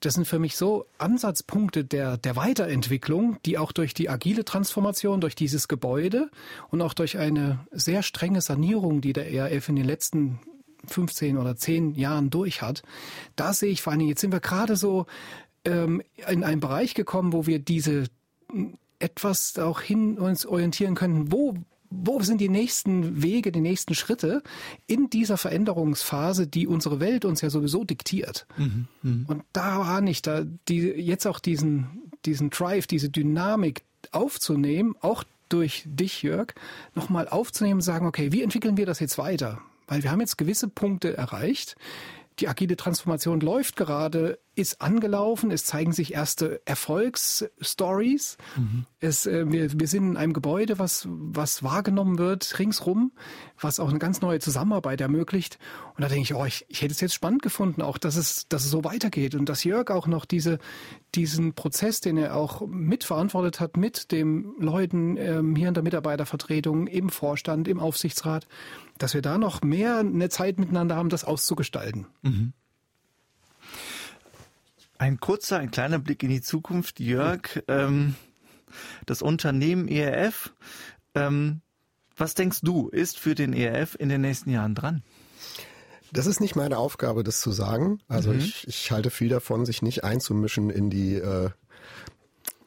Das 0.00 0.14
sind 0.14 0.26
für 0.26 0.38
mich 0.38 0.56
so 0.56 0.86
Ansatzpunkte 0.98 1.84
der, 1.84 2.16
der 2.18 2.36
Weiterentwicklung, 2.36 3.38
die 3.46 3.56
auch 3.58 3.72
durch 3.72 3.94
die 3.94 4.10
agile 4.10 4.44
Transformation, 4.44 5.20
durch 5.20 5.34
dieses 5.34 5.68
Gebäude 5.68 6.30
und 6.70 6.82
auch 6.82 6.94
durch 6.94 7.18
eine 7.18 7.60
sehr 7.70 8.02
strenge 8.02 8.40
Sanierung, 8.40 9.00
die 9.00 9.14
der 9.14 9.30
ERF 9.30 9.68
in 9.68 9.76
den 9.76 9.86
letzten 9.86 10.38
15 10.86 11.38
oder 11.38 11.56
10 11.56 11.94
Jahren 11.94 12.30
durch 12.30 12.62
hat, 12.62 12.82
da 13.36 13.52
sehe 13.52 13.70
ich 13.70 13.82
vor 13.82 13.92
allen 13.92 14.00
Dingen, 14.00 14.10
jetzt 14.10 14.20
sind 14.20 14.32
wir 14.32 14.40
gerade 14.40 14.76
so 14.76 15.06
ähm, 15.64 16.02
in 16.28 16.44
einen 16.44 16.60
Bereich 16.60 16.94
gekommen, 16.94 17.32
wo 17.32 17.46
wir 17.46 17.58
diese 17.58 18.04
etwas 18.98 19.58
auch 19.58 19.80
hin 19.80 20.18
uns 20.18 20.46
orientieren 20.46 20.94
können, 20.94 21.32
wo 21.32 21.54
wo 21.88 22.20
sind 22.20 22.40
die 22.40 22.48
nächsten 22.48 23.22
Wege, 23.22 23.52
die 23.52 23.60
nächsten 23.60 23.94
Schritte 23.94 24.42
in 24.88 25.08
dieser 25.08 25.36
Veränderungsphase, 25.36 26.48
die 26.48 26.66
unsere 26.66 26.98
Welt 26.98 27.24
uns 27.24 27.42
ja 27.42 27.48
sowieso 27.48 27.84
diktiert. 27.84 28.44
Mhm, 28.56 28.88
mh. 29.02 29.24
Und 29.28 29.44
da 29.52 29.78
war 29.78 30.00
nicht, 30.00 30.26
da 30.26 30.42
die 30.68 30.80
jetzt 30.80 31.26
auch 31.26 31.38
diesen 31.38 32.06
diesen 32.26 32.50
Drive, 32.50 32.86
diese 32.86 33.08
Dynamik 33.08 33.82
aufzunehmen, 34.10 34.94
auch 35.00 35.24
durch 35.48 35.84
dich, 35.86 36.22
Jörg, 36.22 36.54
nochmal 36.94 37.28
aufzunehmen 37.28 37.78
und 37.78 37.82
sagen, 37.82 38.06
okay, 38.06 38.32
wie 38.32 38.42
entwickeln 38.42 38.76
wir 38.76 38.86
das 38.86 39.00
jetzt 39.00 39.16
weiter? 39.16 39.60
Weil 39.86 40.02
wir 40.02 40.10
haben 40.10 40.20
jetzt 40.20 40.38
gewisse 40.38 40.68
Punkte 40.68 41.16
erreicht. 41.16 41.76
Die 42.38 42.48
agile 42.48 42.76
Transformation 42.76 43.40
läuft 43.40 43.76
gerade, 43.76 44.38
ist 44.56 44.80
angelaufen, 44.80 45.50
es 45.50 45.66
zeigen 45.66 45.92
sich 45.92 46.14
erste 46.14 46.62
Erfolgsstories. 46.64 48.38
Mhm. 48.56 48.86
Es, 49.00 49.26
äh, 49.26 49.52
wir, 49.52 49.78
wir 49.78 49.86
sind 49.86 50.10
in 50.10 50.16
einem 50.16 50.32
Gebäude, 50.32 50.78
was, 50.78 51.06
was 51.08 51.62
wahrgenommen 51.62 52.18
wird 52.18 52.58
ringsrum, 52.58 53.12
was 53.60 53.78
auch 53.78 53.90
eine 53.90 53.98
ganz 53.98 54.22
neue 54.22 54.40
Zusammenarbeit 54.40 55.02
ermöglicht. 55.02 55.58
Und 55.94 56.02
da 56.02 56.08
denke 56.08 56.22
ich, 56.22 56.34
oh, 56.34 56.44
ich, 56.46 56.64
ich 56.68 56.80
hätte 56.80 56.92
es 56.92 57.02
jetzt 57.02 57.12
spannend 57.12 57.42
gefunden, 57.42 57.82
auch 57.82 57.98
dass 57.98 58.16
es, 58.16 58.48
dass 58.48 58.64
es 58.64 58.70
so 58.70 58.82
weitergeht 58.82 59.34
und 59.34 59.46
dass 59.50 59.62
Jörg 59.62 59.90
auch 59.90 60.06
noch 60.06 60.24
diese, 60.24 60.58
diesen 61.14 61.52
Prozess, 61.52 62.00
den 62.00 62.16
er 62.16 62.34
auch 62.34 62.66
mitverantwortet 62.66 63.60
hat, 63.60 63.76
mit 63.76 64.10
den 64.10 64.54
Leuten 64.58 65.18
ähm, 65.18 65.54
hier 65.54 65.68
in 65.68 65.74
der 65.74 65.82
Mitarbeitervertretung, 65.82 66.86
im 66.86 67.10
Vorstand, 67.10 67.68
im 67.68 67.78
Aufsichtsrat, 67.78 68.48
dass 68.96 69.12
wir 69.12 69.20
da 69.20 69.36
noch 69.36 69.60
mehr 69.60 69.98
eine 69.98 70.30
Zeit 70.30 70.58
miteinander 70.58 70.96
haben, 70.96 71.10
das 71.10 71.24
auszugestalten. 71.24 72.06
Mhm. 72.22 72.54
Ein 74.98 75.20
kurzer, 75.20 75.58
ein 75.58 75.70
kleiner 75.70 75.98
Blick 75.98 76.22
in 76.22 76.30
die 76.30 76.40
Zukunft, 76.40 77.00
Jörg. 77.00 77.62
Ähm, 77.68 78.14
das 79.06 79.22
Unternehmen 79.22 79.88
ERF, 79.88 80.52
ähm, 81.14 81.60
was 82.16 82.34
denkst 82.34 82.60
du, 82.62 82.88
ist 82.88 83.18
für 83.18 83.34
den 83.34 83.52
ERF 83.52 83.96
in 83.98 84.08
den 84.08 84.22
nächsten 84.22 84.50
Jahren 84.50 84.74
dran? 84.74 85.02
Das 86.12 86.26
ist 86.26 86.40
nicht 86.40 86.56
meine 86.56 86.78
Aufgabe, 86.78 87.24
das 87.24 87.40
zu 87.40 87.50
sagen. 87.50 88.00
Also 88.08 88.32
mhm. 88.32 88.38
ich, 88.38 88.66
ich 88.66 88.90
halte 88.90 89.10
viel 89.10 89.28
davon, 89.28 89.66
sich 89.66 89.82
nicht 89.82 90.04
einzumischen 90.04 90.70
in 90.70 90.88
die 90.88 91.16
äh, 91.16 91.50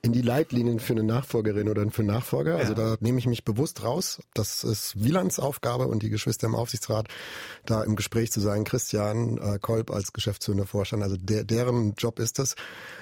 in 0.01 0.13
die 0.13 0.21
Leitlinien 0.21 0.79
für 0.79 0.93
eine 0.93 1.03
Nachfolgerin 1.03 1.67
oder 1.67 1.89
für 1.91 2.01
einen 2.01 2.11
Nachfolger. 2.11 2.57
Also 2.57 2.73
ja. 2.73 2.95
Da 2.95 2.97
nehme 2.99 3.19
ich 3.19 3.27
mich 3.27 3.43
bewusst 3.43 3.83
raus. 3.83 4.21
Das 4.33 4.63
ist 4.63 5.03
Wielands 5.03 5.39
Aufgabe 5.39 5.87
und 5.87 6.03
die 6.03 6.09
Geschwister 6.09 6.47
im 6.47 6.55
Aufsichtsrat, 6.55 7.07
da 7.65 7.83
im 7.83 7.95
Gespräch 7.95 8.31
zu 8.31 8.39
sein. 8.39 8.63
Christian 8.63 9.37
äh, 9.37 9.59
Kolb 9.59 9.91
als 9.91 10.13
geschäftsführender 10.13 10.65
Vorstand, 10.65 11.03
also 11.03 11.17
der, 11.17 11.43
deren 11.43 11.95
Job 11.95 12.19
ist 12.19 12.39
das. 12.39 12.55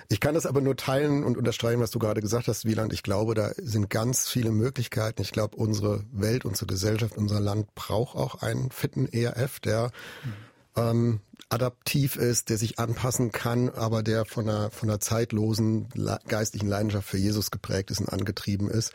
Ich 0.09 0.19
kann 0.19 0.33
das 0.33 0.45
aber 0.45 0.61
nur 0.61 0.75
teilen 0.75 1.23
und 1.23 1.37
unterstreichen, 1.37 1.81
was 1.81 1.91
du 1.91 1.99
gerade 1.99 2.21
gesagt 2.21 2.47
hast, 2.47 2.65
Wieland. 2.65 2.93
Ich 2.93 3.03
glaube, 3.03 3.35
da 3.35 3.51
sind 3.57 3.89
ganz 3.89 4.27
viele 4.27 4.51
Möglichkeiten. 4.51 5.21
Ich 5.21 5.31
glaube, 5.31 5.55
unsere 5.57 6.03
Welt, 6.11 6.45
unsere 6.45 6.65
Gesellschaft, 6.65 7.17
unser 7.17 7.39
Land 7.39 7.75
braucht 7.75 8.15
auch 8.15 8.41
einen 8.41 8.71
fitten 8.71 9.05
ERF, 9.05 9.59
der 9.59 9.91
mhm. 10.23 10.47
Ähm, 10.77 11.19
adaptiv 11.49 12.15
ist, 12.15 12.49
der 12.49 12.57
sich 12.57 12.79
anpassen 12.79 13.31
kann, 13.31 13.69
aber 13.69 14.03
der 14.03 14.25
von 14.25 14.49
einer, 14.49 14.69
von 14.69 14.89
einer 14.89 14.99
zeitlosen 14.99 15.87
geistlichen 16.27 16.67
Leidenschaft 16.67 17.07
für 17.07 17.17
Jesus 17.17 17.51
geprägt 17.51 17.91
ist 17.91 17.99
und 17.99 18.09
angetrieben 18.09 18.69
ist. 18.69 18.93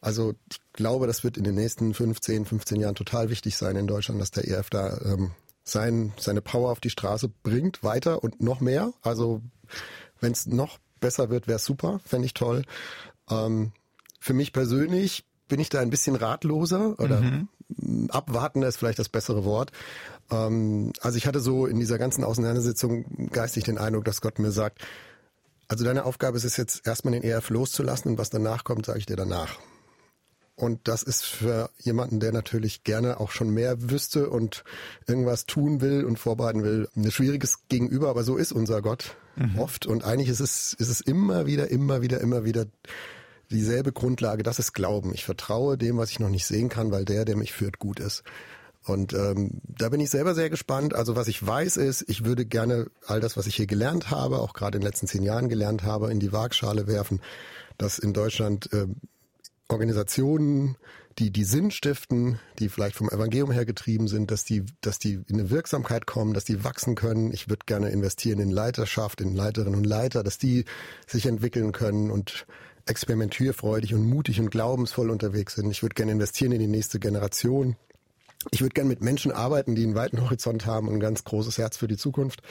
Also 0.00 0.34
ich 0.50 0.60
glaube, 0.72 1.06
das 1.06 1.24
wird 1.24 1.36
in 1.36 1.44
den 1.44 1.54
nächsten 1.54 1.94
15, 1.94 2.44
15 2.44 2.80
Jahren 2.80 2.94
total 2.94 3.30
wichtig 3.30 3.56
sein 3.56 3.76
in 3.76 3.86
Deutschland, 3.86 4.20
dass 4.20 4.30
der 4.30 4.46
EF 4.46 4.70
da 4.70 4.98
ähm, 5.04 5.32
sein, 5.64 6.12
seine 6.18 6.42
Power 6.42 6.70
auf 6.70 6.80
die 6.80 6.90
Straße 6.90 7.28
bringt, 7.42 7.82
weiter 7.82 8.22
und 8.22 8.40
noch 8.40 8.60
mehr. 8.60 8.92
Also 9.02 9.42
wenn 10.20 10.32
es 10.32 10.46
noch 10.46 10.78
besser 11.00 11.30
wird, 11.30 11.48
wäre 11.48 11.58
super, 11.58 12.00
fände 12.04 12.26
ich 12.26 12.34
toll. 12.34 12.62
Ähm, 13.30 13.72
für 14.20 14.34
mich 14.34 14.52
persönlich 14.52 15.24
bin 15.48 15.60
ich 15.60 15.68
da 15.68 15.80
ein 15.80 15.90
bisschen 15.90 16.16
ratloser 16.16 16.98
oder 16.98 17.20
mhm. 17.20 17.48
Abwartender 18.08 18.68
ist 18.68 18.76
vielleicht 18.76 18.98
das 18.98 19.08
bessere 19.08 19.44
Wort. 19.44 19.72
Ähm, 20.30 20.92
also 21.00 21.18
ich 21.18 21.26
hatte 21.26 21.40
so 21.40 21.66
in 21.66 21.78
dieser 21.78 21.98
ganzen 21.98 22.24
Auseinandersetzung 22.24 23.28
geistig 23.30 23.64
den 23.64 23.78
Eindruck, 23.78 24.04
dass 24.04 24.20
Gott 24.20 24.38
mir 24.38 24.50
sagt, 24.50 24.82
also 25.68 25.84
deine 25.84 26.04
Aufgabe 26.04 26.36
ist 26.36 26.44
es 26.44 26.56
jetzt 26.56 26.86
erstmal 26.86 27.12
den 27.12 27.24
ERF 27.24 27.50
loszulassen 27.50 28.12
und 28.12 28.18
was 28.18 28.30
danach 28.30 28.64
kommt, 28.64 28.86
sage 28.86 29.00
ich 29.00 29.06
dir 29.06 29.16
danach. 29.16 29.58
Und 30.54 30.88
das 30.88 31.02
ist 31.02 31.22
für 31.22 31.68
jemanden, 31.78 32.18
der 32.18 32.32
natürlich 32.32 32.82
gerne 32.82 33.20
auch 33.20 33.30
schon 33.30 33.50
mehr 33.50 33.90
wüsste 33.90 34.30
und 34.30 34.64
irgendwas 35.06 35.44
tun 35.44 35.82
will 35.82 36.04
und 36.04 36.18
vorbereiten 36.18 36.62
will, 36.62 36.88
ein 36.96 37.10
schwieriges 37.10 37.68
Gegenüber, 37.68 38.08
aber 38.08 38.24
so 38.24 38.36
ist 38.36 38.52
unser 38.52 38.80
Gott 38.80 39.16
mhm. 39.36 39.58
oft. 39.58 39.84
Und 39.84 40.04
eigentlich 40.04 40.30
ist 40.30 40.40
es, 40.40 40.72
ist 40.72 40.88
es 40.88 41.02
immer 41.02 41.46
wieder, 41.46 41.70
immer 41.70 42.00
wieder, 42.00 42.22
immer 42.22 42.44
wieder 42.44 42.64
dieselbe 43.50 43.92
Grundlage, 43.92 44.42
das 44.42 44.58
ist 44.58 44.72
Glauben. 44.72 45.14
Ich 45.14 45.24
vertraue 45.24 45.78
dem, 45.78 45.96
was 45.96 46.10
ich 46.10 46.20
noch 46.20 46.28
nicht 46.28 46.46
sehen 46.46 46.68
kann, 46.68 46.90
weil 46.90 47.04
der, 47.04 47.24
der 47.24 47.36
mich 47.36 47.52
führt, 47.52 47.78
gut 47.78 48.00
ist. 48.00 48.22
Und 48.86 49.14
ähm, 49.14 49.60
da 49.64 49.88
bin 49.88 50.00
ich 50.00 50.10
selber 50.10 50.34
sehr 50.34 50.48
gespannt. 50.48 50.94
Also 50.94 51.16
was 51.16 51.26
ich 51.26 51.44
weiß 51.44 51.76
ist, 51.76 52.04
ich 52.08 52.24
würde 52.24 52.46
gerne 52.46 52.86
all 53.06 53.20
das, 53.20 53.36
was 53.36 53.48
ich 53.48 53.56
hier 53.56 53.66
gelernt 53.66 54.10
habe, 54.10 54.38
auch 54.38 54.52
gerade 54.52 54.76
in 54.76 54.80
den 54.80 54.86
letzten 54.86 55.08
zehn 55.08 55.22
Jahren 55.22 55.48
gelernt 55.48 55.82
habe, 55.82 56.10
in 56.12 56.20
die 56.20 56.32
Waagschale 56.32 56.86
werfen, 56.86 57.20
dass 57.78 57.98
in 57.98 58.12
Deutschland 58.12 58.72
äh, 58.72 58.86
Organisationen, 59.68 60.76
die 61.18 61.32
die 61.32 61.42
Sinn 61.42 61.72
stiften, 61.72 62.38
die 62.60 62.68
vielleicht 62.68 62.94
vom 62.94 63.08
Evangelium 63.08 63.50
her 63.50 63.64
getrieben 63.64 64.06
sind, 64.06 64.30
dass 64.30 64.44
die, 64.44 64.64
dass 64.82 65.00
die 65.00 65.14
in 65.26 65.40
eine 65.40 65.50
Wirksamkeit 65.50 66.06
kommen, 66.06 66.34
dass 66.34 66.44
die 66.44 66.62
wachsen 66.62 66.94
können. 66.94 67.32
Ich 67.32 67.48
würde 67.48 67.66
gerne 67.66 67.88
investieren 67.88 68.38
in 68.38 68.50
Leiterschaft, 68.50 69.20
in 69.20 69.34
Leiterinnen 69.34 69.74
und 69.74 69.84
Leiter, 69.84 70.22
dass 70.22 70.38
die 70.38 70.64
sich 71.08 71.26
entwickeln 71.26 71.72
können 71.72 72.12
und 72.12 72.46
experimentierfreudig 72.86 73.94
und 73.94 74.08
mutig 74.08 74.40
und 74.40 74.50
glaubensvoll 74.50 75.10
unterwegs 75.10 75.54
sind. 75.54 75.70
Ich 75.70 75.82
würde 75.82 75.94
gerne 75.94 76.12
investieren 76.12 76.52
in 76.52 76.60
die 76.60 76.66
nächste 76.66 76.98
Generation 76.98 77.76
ich 78.50 78.60
würde 78.60 78.74
gerne 78.74 78.88
mit 78.88 79.02
Menschen 79.02 79.32
arbeiten, 79.32 79.74
die 79.74 79.84
einen 79.84 79.94
weiten 79.94 80.20
Horizont 80.20 80.66
haben 80.66 80.88
und 80.88 80.94
ein 80.94 81.00
ganz 81.00 81.24
großes 81.24 81.58
Herz 81.58 81.76
für 81.76 81.88
die 81.88 81.96
Zukunft. 81.96 82.42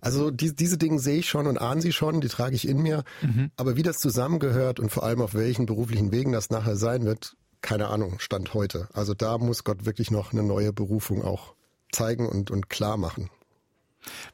Also 0.00 0.30
die, 0.30 0.54
diese 0.54 0.78
Dinge 0.78 1.00
sehe 1.00 1.18
ich 1.18 1.28
schon 1.28 1.46
und 1.46 1.58
ahne 1.58 1.80
sie 1.80 1.92
schon, 1.92 2.20
die 2.20 2.28
trage 2.28 2.54
ich 2.54 2.68
in 2.68 2.78
mir. 2.78 3.04
Mhm. 3.22 3.50
Aber 3.56 3.76
wie 3.76 3.82
das 3.82 3.98
zusammengehört 3.98 4.78
und 4.78 4.90
vor 4.90 5.02
allem 5.02 5.20
auf 5.20 5.34
welchen 5.34 5.66
beruflichen 5.66 6.12
Wegen 6.12 6.32
das 6.32 6.50
nachher 6.50 6.76
sein 6.76 7.04
wird, 7.04 7.36
keine 7.62 7.88
Ahnung, 7.88 8.20
Stand 8.20 8.54
heute. 8.54 8.88
Also 8.92 9.14
da 9.14 9.38
muss 9.38 9.64
Gott 9.64 9.84
wirklich 9.84 10.10
noch 10.10 10.32
eine 10.32 10.44
neue 10.44 10.72
Berufung 10.72 11.24
auch 11.24 11.54
zeigen 11.90 12.28
und, 12.28 12.50
und 12.50 12.70
klar 12.70 12.96
machen. 12.96 13.30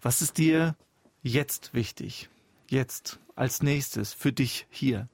Was 0.03 0.21
ist 0.21 0.37
dir 0.37 0.77
jetzt 1.23 1.73
wichtig? 1.73 2.29
Jetzt 2.69 3.19
als 3.35 3.63
nächstes 3.63 4.13
für 4.13 4.33
dich 4.33 4.67
hier? 4.71 5.09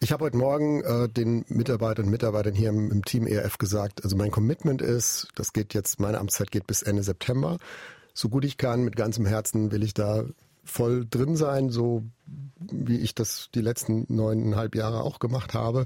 Ich 0.00 0.12
habe 0.12 0.24
heute 0.24 0.36
Morgen 0.36 0.82
äh, 0.84 1.08
den 1.08 1.44
Mitarbeitern 1.48 2.04
und 2.04 2.12
Mitarbeitern 2.12 2.54
hier 2.54 2.68
im, 2.68 2.90
im, 2.92 3.04
Team 3.04 3.26
ERF 3.26 3.58
gesagt, 3.58 4.04
also 4.04 4.16
mein 4.16 4.30
Commitment 4.30 4.80
ist, 4.80 5.26
das 5.34 5.52
geht 5.52 5.74
jetzt, 5.74 5.98
meine 5.98 6.18
Amtszeit 6.18 6.52
geht 6.52 6.68
bis 6.68 6.82
Ende 6.82 7.02
September. 7.02 7.58
So 8.14 8.28
gut 8.28 8.44
ich 8.44 8.58
kann, 8.58 8.84
mit 8.84 8.94
ganzem 8.94 9.26
Herzen 9.26 9.72
will 9.72 9.82
ich 9.82 9.94
da 9.94 10.24
voll 10.64 11.04
drin 11.08 11.34
sein, 11.34 11.70
so 11.70 12.04
wie 12.58 12.98
ich 12.98 13.14
das 13.14 13.48
die 13.54 13.60
letzten 13.60 14.06
neuneinhalb 14.08 14.76
Jahre 14.76 15.02
auch 15.02 15.18
gemacht 15.18 15.54
habe. 15.54 15.84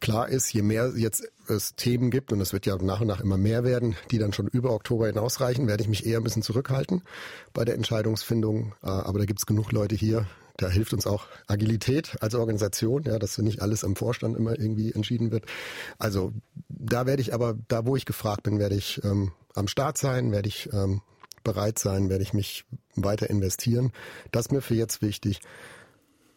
Klar 0.00 0.28
ist, 0.28 0.52
je 0.52 0.62
mehr 0.62 0.92
jetzt 0.96 1.26
es 1.46 1.76
Themen 1.76 2.10
gibt, 2.10 2.32
und 2.32 2.40
es 2.40 2.52
wird 2.52 2.66
ja 2.66 2.76
nach 2.76 3.00
und 3.00 3.06
nach 3.06 3.20
immer 3.20 3.36
mehr 3.36 3.64
werden, 3.64 3.96
die 4.10 4.18
dann 4.18 4.32
schon 4.32 4.48
über 4.48 4.72
Oktober 4.72 5.06
hinausreichen, 5.06 5.66
werde 5.66 5.82
ich 5.82 5.88
mich 5.88 6.06
eher 6.06 6.18
ein 6.18 6.24
bisschen 6.24 6.42
zurückhalten 6.42 7.02
bei 7.52 7.64
der 7.64 7.74
Entscheidungsfindung. 7.74 8.74
Äh, 8.82 8.88
aber 8.88 9.18
da 9.18 9.24
gibt 9.24 9.40
es 9.40 9.46
genug 9.46 9.72
Leute 9.72 9.94
hier, 9.94 10.26
da 10.60 10.68
hilft 10.68 10.92
uns 10.92 11.06
auch 11.06 11.26
Agilität 11.46 12.16
als 12.20 12.34
Organisation, 12.34 13.02
ja, 13.04 13.18
dass 13.18 13.38
nicht 13.38 13.62
alles 13.62 13.82
am 13.82 13.96
Vorstand 13.96 14.36
immer 14.36 14.58
irgendwie 14.58 14.92
entschieden 14.92 15.30
wird. 15.30 15.46
Also 15.98 16.32
da 16.68 17.06
werde 17.06 17.22
ich 17.22 17.32
aber, 17.32 17.56
da 17.68 17.86
wo 17.86 17.96
ich 17.96 18.04
gefragt 18.04 18.42
bin, 18.42 18.58
werde 18.58 18.74
ich 18.74 19.00
ähm, 19.02 19.32
am 19.54 19.68
Start 19.68 19.96
sein, 19.96 20.32
werde 20.32 20.48
ich 20.48 20.68
ähm, 20.72 21.00
bereit 21.44 21.78
sein, 21.78 22.10
werde 22.10 22.22
ich 22.22 22.34
mich 22.34 22.64
weiter 22.94 23.30
investieren. 23.30 23.92
Das 24.32 24.46
ist 24.46 24.52
mir 24.52 24.60
für 24.60 24.74
jetzt 24.74 25.00
wichtig. 25.00 25.40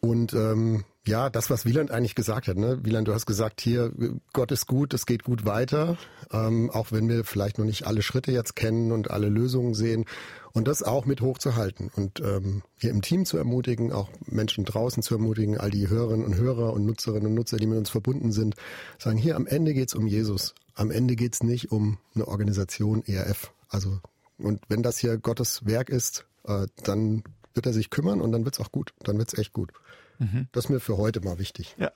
Und 0.04 0.34
ähm, 0.34 0.84
ja, 1.08 1.30
das, 1.30 1.50
was 1.50 1.66
Wieland 1.66 1.90
eigentlich 1.90 2.14
gesagt 2.14 2.50
hat. 2.50 2.58
Ne? 2.58 2.80
Wieland, 2.84 3.08
du 3.08 3.14
hast 3.14 3.26
gesagt, 3.26 3.62
hier, 3.62 3.94
Gott 4.34 4.52
ist 4.52 4.68
gut, 4.68 4.94
es 4.94 5.06
geht 5.06 5.24
gut 5.24 5.46
weiter, 5.46 5.98
ähm, 6.30 6.70
auch 6.72 6.92
wenn 6.92 7.08
wir 7.08 7.24
vielleicht 7.24 7.58
noch 7.58 7.64
nicht 7.64 7.88
alle 7.88 8.02
Schritte 8.02 8.34
jetzt 8.34 8.58
kennen 8.58 8.92
und 8.92 9.12
alle 9.12 9.30
Lösungen 9.30 9.74
sehen. 9.74 10.04
Und 10.52 10.68
das 10.68 10.84
auch 10.84 11.06
mit 11.06 11.22
hochzuhalten 11.22 11.90
und 11.96 12.20
ähm, 12.20 12.64
hier 12.76 12.90
im 12.90 13.02
Team 13.02 13.24
zu 13.24 13.38
ermutigen, 13.38 13.94
auch 13.94 14.10
Menschen 14.26 14.66
draußen 14.66 15.02
zu 15.02 15.16
ermutigen, 15.16 15.58
all 15.58 15.72
die 15.72 15.88
Hörerinnen 15.88 16.26
und 16.26 16.36
Hörer 16.36 16.74
und 16.74 16.86
Nutzerinnen 16.86 17.28
und 17.28 17.34
Nutzer, 17.36 17.56
die 17.56 17.66
mit 17.66 17.78
uns 17.78 17.90
verbunden 17.90 18.34
sind, 18.34 18.56
sagen, 19.00 19.18
hier 19.18 19.38
am 19.38 19.48
Ende 19.48 19.74
geht's 19.74 19.96
um 19.96 20.06
Jesus. 20.06 20.54
Am 20.76 20.92
Ende 20.92 21.16
geht's 21.16 21.44
nicht 21.44 21.72
um 21.72 21.98
eine 22.14 22.28
Organisation 22.28 23.06
ERF. 23.06 23.54
Also, 23.70 24.02
und 24.38 24.60
wenn 24.68 24.84
das 24.84 24.98
hier 24.98 25.18
Gottes 25.18 25.66
Werk 25.66 25.90
ist, 25.90 26.26
äh, 26.46 26.68
dann 26.84 27.24
wird 27.54 27.66
er 27.66 27.74
sich 27.74 27.90
kümmern 27.90 28.22
und 28.22 28.32
dann 28.32 28.46
wird's 28.46 28.60
auch 28.60 28.72
gut. 28.72 28.94
Dann 29.04 29.18
wird's 29.18 29.38
echt 29.38 29.54
gut. 29.54 29.72
Mhm. 30.20 30.48
Das 30.52 30.66
ist 30.66 30.70
mir 30.70 30.80
für 30.80 30.98
heute 30.98 31.22
mal 31.22 31.40
wichtig. 31.40 31.76
Ja. 31.78 31.92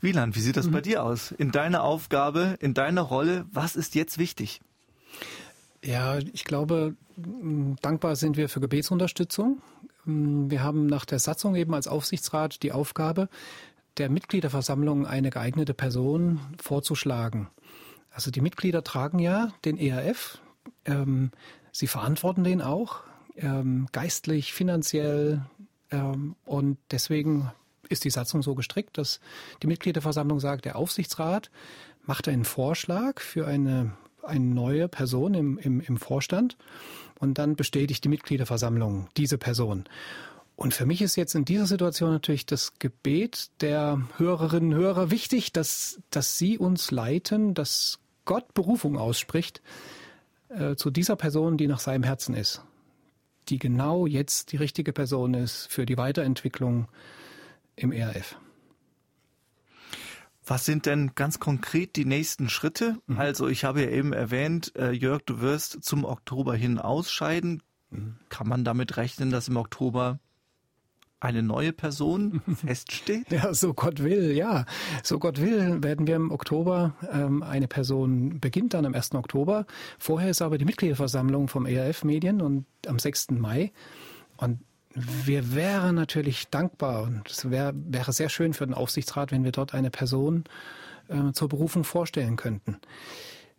Wieland, 0.00 0.36
wie 0.36 0.40
sieht 0.40 0.56
das 0.56 0.66
mhm. 0.66 0.72
bei 0.72 0.80
dir 0.80 1.04
aus? 1.04 1.32
In 1.32 1.52
deiner 1.52 1.82
Aufgabe, 1.82 2.56
in 2.60 2.74
deiner 2.74 3.02
Rolle, 3.02 3.46
was 3.52 3.76
ist 3.76 3.94
jetzt 3.94 4.18
wichtig? 4.18 4.60
Ja, 5.84 6.18
ich 6.18 6.44
glaube, 6.44 6.96
dankbar 7.82 8.16
sind 8.16 8.36
wir 8.36 8.48
für 8.48 8.60
Gebetsunterstützung. 8.60 9.60
Wir 10.04 10.62
haben 10.62 10.86
nach 10.86 11.04
der 11.04 11.18
Satzung 11.18 11.56
eben 11.56 11.74
als 11.74 11.88
Aufsichtsrat 11.88 12.62
die 12.62 12.72
Aufgabe, 12.72 13.28
der 13.98 14.10
Mitgliederversammlung 14.10 15.06
eine 15.06 15.30
geeignete 15.30 15.74
Person 15.74 16.40
vorzuschlagen. 16.62 17.48
Also 18.10 18.30
die 18.30 18.40
Mitglieder 18.40 18.82
tragen 18.82 19.18
ja 19.18 19.52
den 19.64 19.78
ERF, 19.78 20.38
ähm, 20.84 21.30
sie 21.72 21.86
verantworten 21.86 22.44
den 22.44 22.62
auch, 22.62 23.02
ähm, 23.36 23.86
geistlich, 23.92 24.52
finanziell 24.52 25.44
ähm, 25.90 26.36
und 26.44 26.78
deswegen 26.90 27.52
ist 27.88 28.04
die 28.04 28.10
Satzung 28.10 28.42
so 28.42 28.54
gestrickt, 28.54 28.98
dass 28.98 29.20
die 29.62 29.68
Mitgliederversammlung 29.68 30.40
sagt, 30.40 30.64
der 30.64 30.76
Aufsichtsrat 30.76 31.50
macht 32.04 32.28
einen 32.28 32.44
Vorschlag 32.44 33.20
für 33.20 33.46
eine 33.46 33.92
eine 34.26 34.44
neue 34.44 34.88
Person 34.88 35.34
im, 35.34 35.58
im, 35.58 35.80
im 35.80 35.96
Vorstand 35.96 36.56
und 37.18 37.38
dann 37.38 37.56
bestätigt 37.56 38.04
die 38.04 38.08
Mitgliederversammlung 38.08 39.08
diese 39.16 39.38
Person. 39.38 39.84
Und 40.56 40.72
für 40.72 40.86
mich 40.86 41.02
ist 41.02 41.16
jetzt 41.16 41.34
in 41.34 41.44
dieser 41.44 41.66
Situation 41.66 42.10
natürlich 42.10 42.46
das 42.46 42.78
Gebet 42.78 43.50
der 43.60 44.00
Hörerinnen 44.16 44.72
und 44.72 44.78
Hörer 44.78 45.10
wichtig, 45.10 45.52
dass, 45.52 46.00
dass 46.10 46.38
sie 46.38 46.58
uns 46.58 46.90
leiten, 46.90 47.54
dass 47.54 47.98
Gott 48.24 48.54
Berufung 48.54 48.96
ausspricht 48.96 49.60
äh, 50.48 50.74
zu 50.74 50.90
dieser 50.90 51.16
Person, 51.16 51.58
die 51.58 51.66
nach 51.66 51.78
seinem 51.78 52.04
Herzen 52.04 52.34
ist, 52.34 52.62
die 53.50 53.58
genau 53.58 54.06
jetzt 54.06 54.52
die 54.52 54.56
richtige 54.56 54.92
Person 54.92 55.34
ist 55.34 55.66
für 55.66 55.86
die 55.86 55.96
Weiterentwicklung 55.96 56.88
im 57.76 57.92
ERF. 57.92 58.36
Was 60.48 60.64
sind 60.64 60.86
denn 60.86 61.12
ganz 61.16 61.40
konkret 61.40 61.96
die 61.96 62.04
nächsten 62.04 62.48
Schritte? 62.48 62.98
Mhm. 63.06 63.18
Also 63.18 63.48
ich 63.48 63.64
habe 63.64 63.82
ja 63.82 63.90
eben 63.90 64.12
erwähnt, 64.12 64.72
äh, 64.76 64.92
Jörg, 64.92 65.22
du 65.26 65.40
wirst 65.40 65.82
zum 65.82 66.04
Oktober 66.04 66.54
hin 66.54 66.78
ausscheiden. 66.78 67.62
Mhm. 67.90 68.16
Kann 68.28 68.48
man 68.48 68.64
damit 68.64 68.96
rechnen, 68.96 69.30
dass 69.30 69.48
im 69.48 69.56
Oktober 69.56 70.20
eine 71.20 71.42
neue 71.42 71.72
Person 71.72 72.42
feststeht? 72.66 73.30
Ja, 73.30 73.54
so 73.54 73.74
Gott 73.74 74.02
will, 74.02 74.32
ja. 74.32 74.66
So 75.02 75.18
Gott 75.18 75.40
will, 75.40 75.82
werden 75.82 76.06
wir 76.06 76.16
im 76.16 76.30
Oktober, 76.30 76.94
ähm, 77.10 77.42
eine 77.42 77.68
Person 77.68 78.40
beginnt 78.40 78.74
dann 78.74 78.86
am 78.86 78.94
1. 78.94 79.14
Oktober. 79.14 79.66
Vorher 79.98 80.30
ist 80.30 80.42
aber 80.42 80.58
die 80.58 80.64
Mitgliederversammlung 80.64 81.48
vom 81.48 81.66
ERF 81.66 82.04
Medien 82.04 82.40
und 82.40 82.66
am 82.86 82.98
6. 82.98 83.32
Mai. 83.32 83.72
Und 84.36 84.60
wir 84.94 85.54
wären 85.54 85.94
natürlich 85.94 86.48
dankbar 86.48 87.02
und 87.02 87.30
es 87.30 87.50
wär, 87.50 87.72
wäre 87.74 88.12
sehr 88.12 88.28
schön 88.28 88.54
für 88.54 88.66
den 88.66 88.74
Aufsichtsrat, 88.74 89.30
wenn 89.30 89.44
wir 89.44 89.52
dort 89.52 89.74
eine 89.74 89.90
Person 89.90 90.44
äh, 91.08 91.32
zur 91.32 91.48
Berufung 91.48 91.84
vorstellen 91.84 92.36
könnten. 92.36 92.78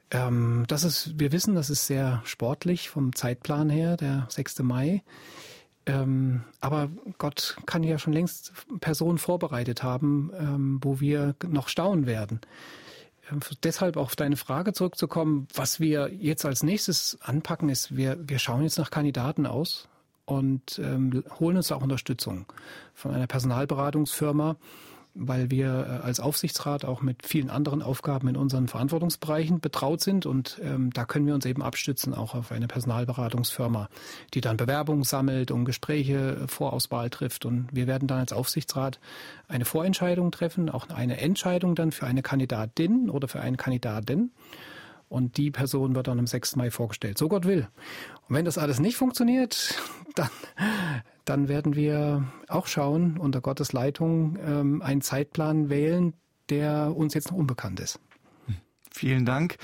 Ähm, 0.09 0.65
das 0.67 0.83
ist, 0.83 1.19
wir 1.19 1.31
wissen, 1.31 1.55
das 1.55 1.69
ist 1.69 1.85
sehr 1.85 2.21
sportlich 2.25 2.89
vom 2.89 3.13
Zeitplan 3.15 3.69
her, 3.69 3.97
der 3.97 4.25
6. 4.29 4.59
Mai. 4.59 5.03
Ähm, 5.87 6.43
aber 6.59 6.89
Gott 7.17 7.55
kann 7.65 7.81
ja 7.81 7.97
schon 7.97 8.11
längst 8.11 8.51
Personen 8.81 9.17
vorbereitet 9.17 9.83
haben, 9.83 10.31
ähm, 10.37 10.79
wo 10.81 10.99
wir 10.99 11.35
noch 11.47 11.69
staunen 11.69 12.05
werden. 12.05 12.41
Ähm, 13.31 13.39
deshalb 13.63 13.95
auf 13.95 14.15
deine 14.15 14.35
Frage 14.35 14.73
zurückzukommen, 14.73 15.47
was 15.53 15.79
wir 15.79 16.11
jetzt 16.13 16.45
als 16.45 16.61
nächstes 16.61 17.17
anpacken, 17.21 17.69
ist, 17.69 17.95
wir, 17.95 18.17
wir 18.21 18.37
schauen 18.37 18.63
jetzt 18.63 18.77
nach 18.77 18.91
Kandidaten 18.91 19.45
aus 19.45 19.87
und 20.25 20.77
ähm, 20.79 21.23
holen 21.39 21.55
uns 21.55 21.71
auch 21.71 21.81
Unterstützung 21.81 22.45
von 22.93 23.13
einer 23.13 23.27
Personalberatungsfirma, 23.27 24.57
weil 25.19 25.51
wir 25.51 25.67
äh, 25.67 26.05
als 26.05 26.19
Aufsichtsrat 26.19 26.85
auch 26.85 27.01
mit 27.01 27.25
vielen 27.25 27.49
anderen 27.49 27.81
Aufgaben 27.81 28.27
in 28.27 28.37
unseren 28.37 28.67
Verantwortungsbereichen 28.67 29.59
betraut 29.59 30.01
sind 30.01 30.25
und 30.25 30.59
ähm, 30.63 30.91
da 30.93 31.05
können 31.05 31.25
wir 31.25 31.35
uns 31.35 31.45
eben 31.45 31.61
abstützen 31.61 32.13
auch 32.13 32.35
auf 32.35 32.51
eine 32.51 32.67
Personalberatungsfirma, 32.67 33.89
die 34.33 34.41
dann 34.41 34.57
Bewerbungen 34.57 35.03
sammelt 35.03 35.51
und 35.51 35.65
Gespräche 35.65 36.37
äh, 36.43 36.47
Vorauswahl 36.47 37.09
trifft 37.09 37.45
und 37.45 37.67
wir 37.71 37.87
werden 37.87 38.07
dann 38.07 38.19
als 38.19 38.33
Aufsichtsrat 38.33 38.99
eine 39.47 39.65
Vorentscheidung 39.65 40.31
treffen, 40.31 40.69
auch 40.69 40.89
eine 40.89 41.19
Entscheidung 41.19 41.75
dann 41.75 41.91
für 41.91 42.05
eine 42.05 42.21
Kandidatin 42.21 43.09
oder 43.09 43.27
für 43.27 43.39
einen 43.39 43.57
Kandidaten. 43.57 44.31
Und 45.09 45.37
die 45.37 45.51
Person 45.51 45.95
wird 45.95 46.07
dann 46.07 46.19
am 46.19 46.27
6. 46.27 46.55
Mai 46.57 46.69
vorgestellt, 46.71 47.17
so 47.17 47.29
Gott 47.29 47.45
will. 47.45 47.67
Und 48.27 48.35
wenn 48.35 48.45
das 48.45 48.57
alles 48.57 48.79
nicht 48.79 48.97
funktioniert, 48.97 49.75
dann, 50.15 50.29
dann 51.25 51.47
werden 51.47 51.75
wir 51.75 52.25
auch 52.47 52.67
schauen, 52.67 53.17
unter 53.17 53.41
Gottes 53.41 53.73
Leitung 53.73 54.37
ähm, 54.45 54.81
einen 54.81 55.01
Zeitplan 55.01 55.69
wählen, 55.69 56.13
der 56.49 56.95
uns 56.95 57.13
jetzt 57.13 57.31
noch 57.31 57.37
unbekannt 57.37 57.79
ist. 57.79 57.99
Vielen 58.91 59.25
Dank. 59.25 59.57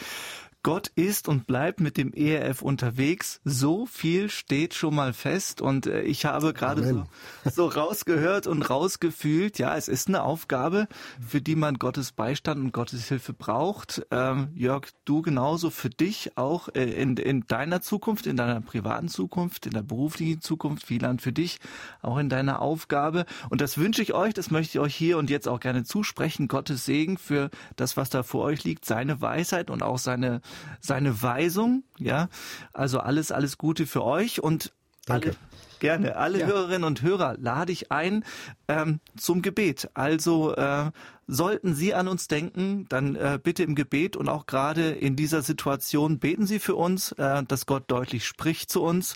Gott 0.64 0.92
ist 0.96 1.28
und 1.28 1.46
bleibt 1.46 1.82
mit 1.82 1.98
dem 1.98 2.14
ERF 2.14 2.62
unterwegs. 2.62 3.42
So 3.44 3.86
viel 3.86 4.30
steht 4.30 4.74
schon 4.74 4.96
mal 4.96 5.12
fest 5.12 5.62
und 5.62 5.88
äh, 5.88 6.04
ich 6.04 6.26
habe 6.26 6.54
gerade 6.54 6.88
so, 6.88 7.04
so 7.52 7.68
rausgehört 7.68 8.48
und 8.48 8.70
rausgefühlt, 8.70 9.60
ja, 9.60 9.76
es 9.76 9.90
ist 9.90 10.08
eine 10.08 10.24
Aufgabe, 10.24 10.88
für 11.20 11.42
die 11.42 11.58
man 11.58 11.80
Gottes 11.80 12.14
Beistand 12.14 12.64
und 12.64 12.72
Gottes 12.72 13.10
Hilfe 13.10 13.34
braucht. 13.34 14.06
Ähm, 14.10 14.48
Jörg, 14.56 14.88
du 15.04 15.22
genauso 15.22 15.70
für 15.70 15.90
dich 15.90 16.38
auch 16.38 16.70
äh, 16.74 16.84
in, 16.86 17.18
in 17.18 17.46
deiner 17.46 17.82
Zukunft, 17.82 18.26
in 18.26 18.38
deiner 18.38 18.62
privaten 18.62 19.10
Zukunft, 19.10 19.66
in 19.66 19.74
der 19.74 19.84
beruflichen 19.84 20.40
Zukunft, 20.40 20.90
Wieland 20.90 21.22
für 21.22 21.34
dich 21.34 21.60
auch 22.02 22.18
in 22.18 22.30
deiner 22.30 22.62
Aufgabe. 22.62 23.26
Und 23.50 23.60
das 23.60 23.78
wünsche 23.78 24.02
ich 24.02 24.14
euch, 24.14 24.34
das 24.34 24.50
möchte 24.50 24.78
ich 24.78 24.80
euch 24.80 24.96
hier 24.96 25.18
und 25.18 25.30
jetzt 25.30 25.50
auch 25.50 25.60
gerne 25.60 25.84
zusprechen. 25.84 26.48
Gottes 26.48 26.86
Segen 26.86 27.18
für 27.18 27.50
das, 27.76 27.98
was 27.98 28.10
da 28.10 28.24
vor 28.24 28.46
euch 28.46 28.64
liegt, 28.64 28.86
seine 28.86 29.20
Weisheit 29.20 29.70
und 29.70 29.84
auch 29.84 29.98
seine 29.98 30.40
seine 30.80 31.22
Weisung. 31.22 31.84
Ja, 31.98 32.30
also 32.74 33.00
alles, 33.00 33.32
alles 33.32 33.58
Gute 33.58 33.86
für 33.86 34.04
euch 34.04 34.42
und 34.42 34.74
Danke. 35.06 35.30
Alle, 35.30 35.38
gerne. 35.80 36.16
Alle 36.16 36.40
ja. 36.40 36.48
Hörerinnen 36.48 36.86
und 36.86 37.02
Hörer 37.02 37.36
lade 37.38 37.74
ich 37.74 37.92
ein 37.92 38.24
ähm, 38.70 39.02
zum 39.18 39.42
Gebet. 39.42 39.90
Also 39.94 40.56
äh, 40.56 40.92
sollten 41.28 41.76
Sie 41.76 41.94
an 41.94 42.08
uns 42.08 42.30
denken, 42.30 42.86
dann 42.88 43.16
äh, 43.16 43.38
bitte 43.42 43.64
im 43.64 43.76
Gebet 43.76 44.16
und 44.16 44.30
auch 44.30 44.46
gerade 44.46 44.92
in 44.92 45.18
dieser 45.18 45.42
Situation 45.42 46.20
beten 46.20 46.48
Sie 46.48 46.60
für 46.60 46.76
uns, 46.76 47.12
äh, 47.14 47.44
dass 47.44 47.66
Gott 47.66 47.84
deutlich 47.88 48.26
spricht 48.26 48.72
zu 48.72 48.82
uns. 48.82 49.16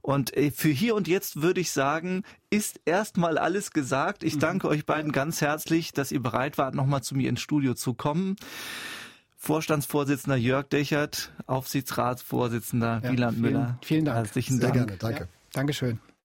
Und 0.00 0.34
äh, 0.34 0.50
für 0.50 0.70
hier 0.70 0.94
und 0.94 1.06
jetzt 1.06 1.42
würde 1.42 1.60
ich 1.60 1.70
sagen, 1.70 2.22
ist 2.48 2.80
erstmal 2.86 3.36
alles 3.36 3.72
gesagt. 3.72 4.24
Ich 4.24 4.36
mhm. 4.36 4.40
danke 4.40 4.68
euch 4.68 4.86
beiden 4.86 5.12
ganz 5.12 5.42
herzlich, 5.42 5.92
dass 5.92 6.12
ihr 6.12 6.22
bereit 6.22 6.56
wart, 6.56 6.74
nochmal 6.74 7.02
zu 7.02 7.14
mir 7.14 7.28
ins 7.28 7.42
Studio 7.42 7.74
zu 7.74 7.92
kommen. 7.92 8.36
Vorstandsvorsitzender 9.46 10.36
Jörg 10.36 10.68
Dechert, 10.70 11.30
Aufsichtsratsvorsitzender 11.46 13.00
ja, 13.04 13.12
Wieland 13.12 13.38
Müller. 13.38 13.78
Vielen 13.80 14.04
Dank. 14.04 14.16
Herzlichen 14.16 14.58
Sehr 14.58 14.72
Dank. 14.72 14.88
gerne, 14.88 14.98
danke. 14.98 15.20
Ja, 15.20 15.28
Dankeschön. 15.52 16.00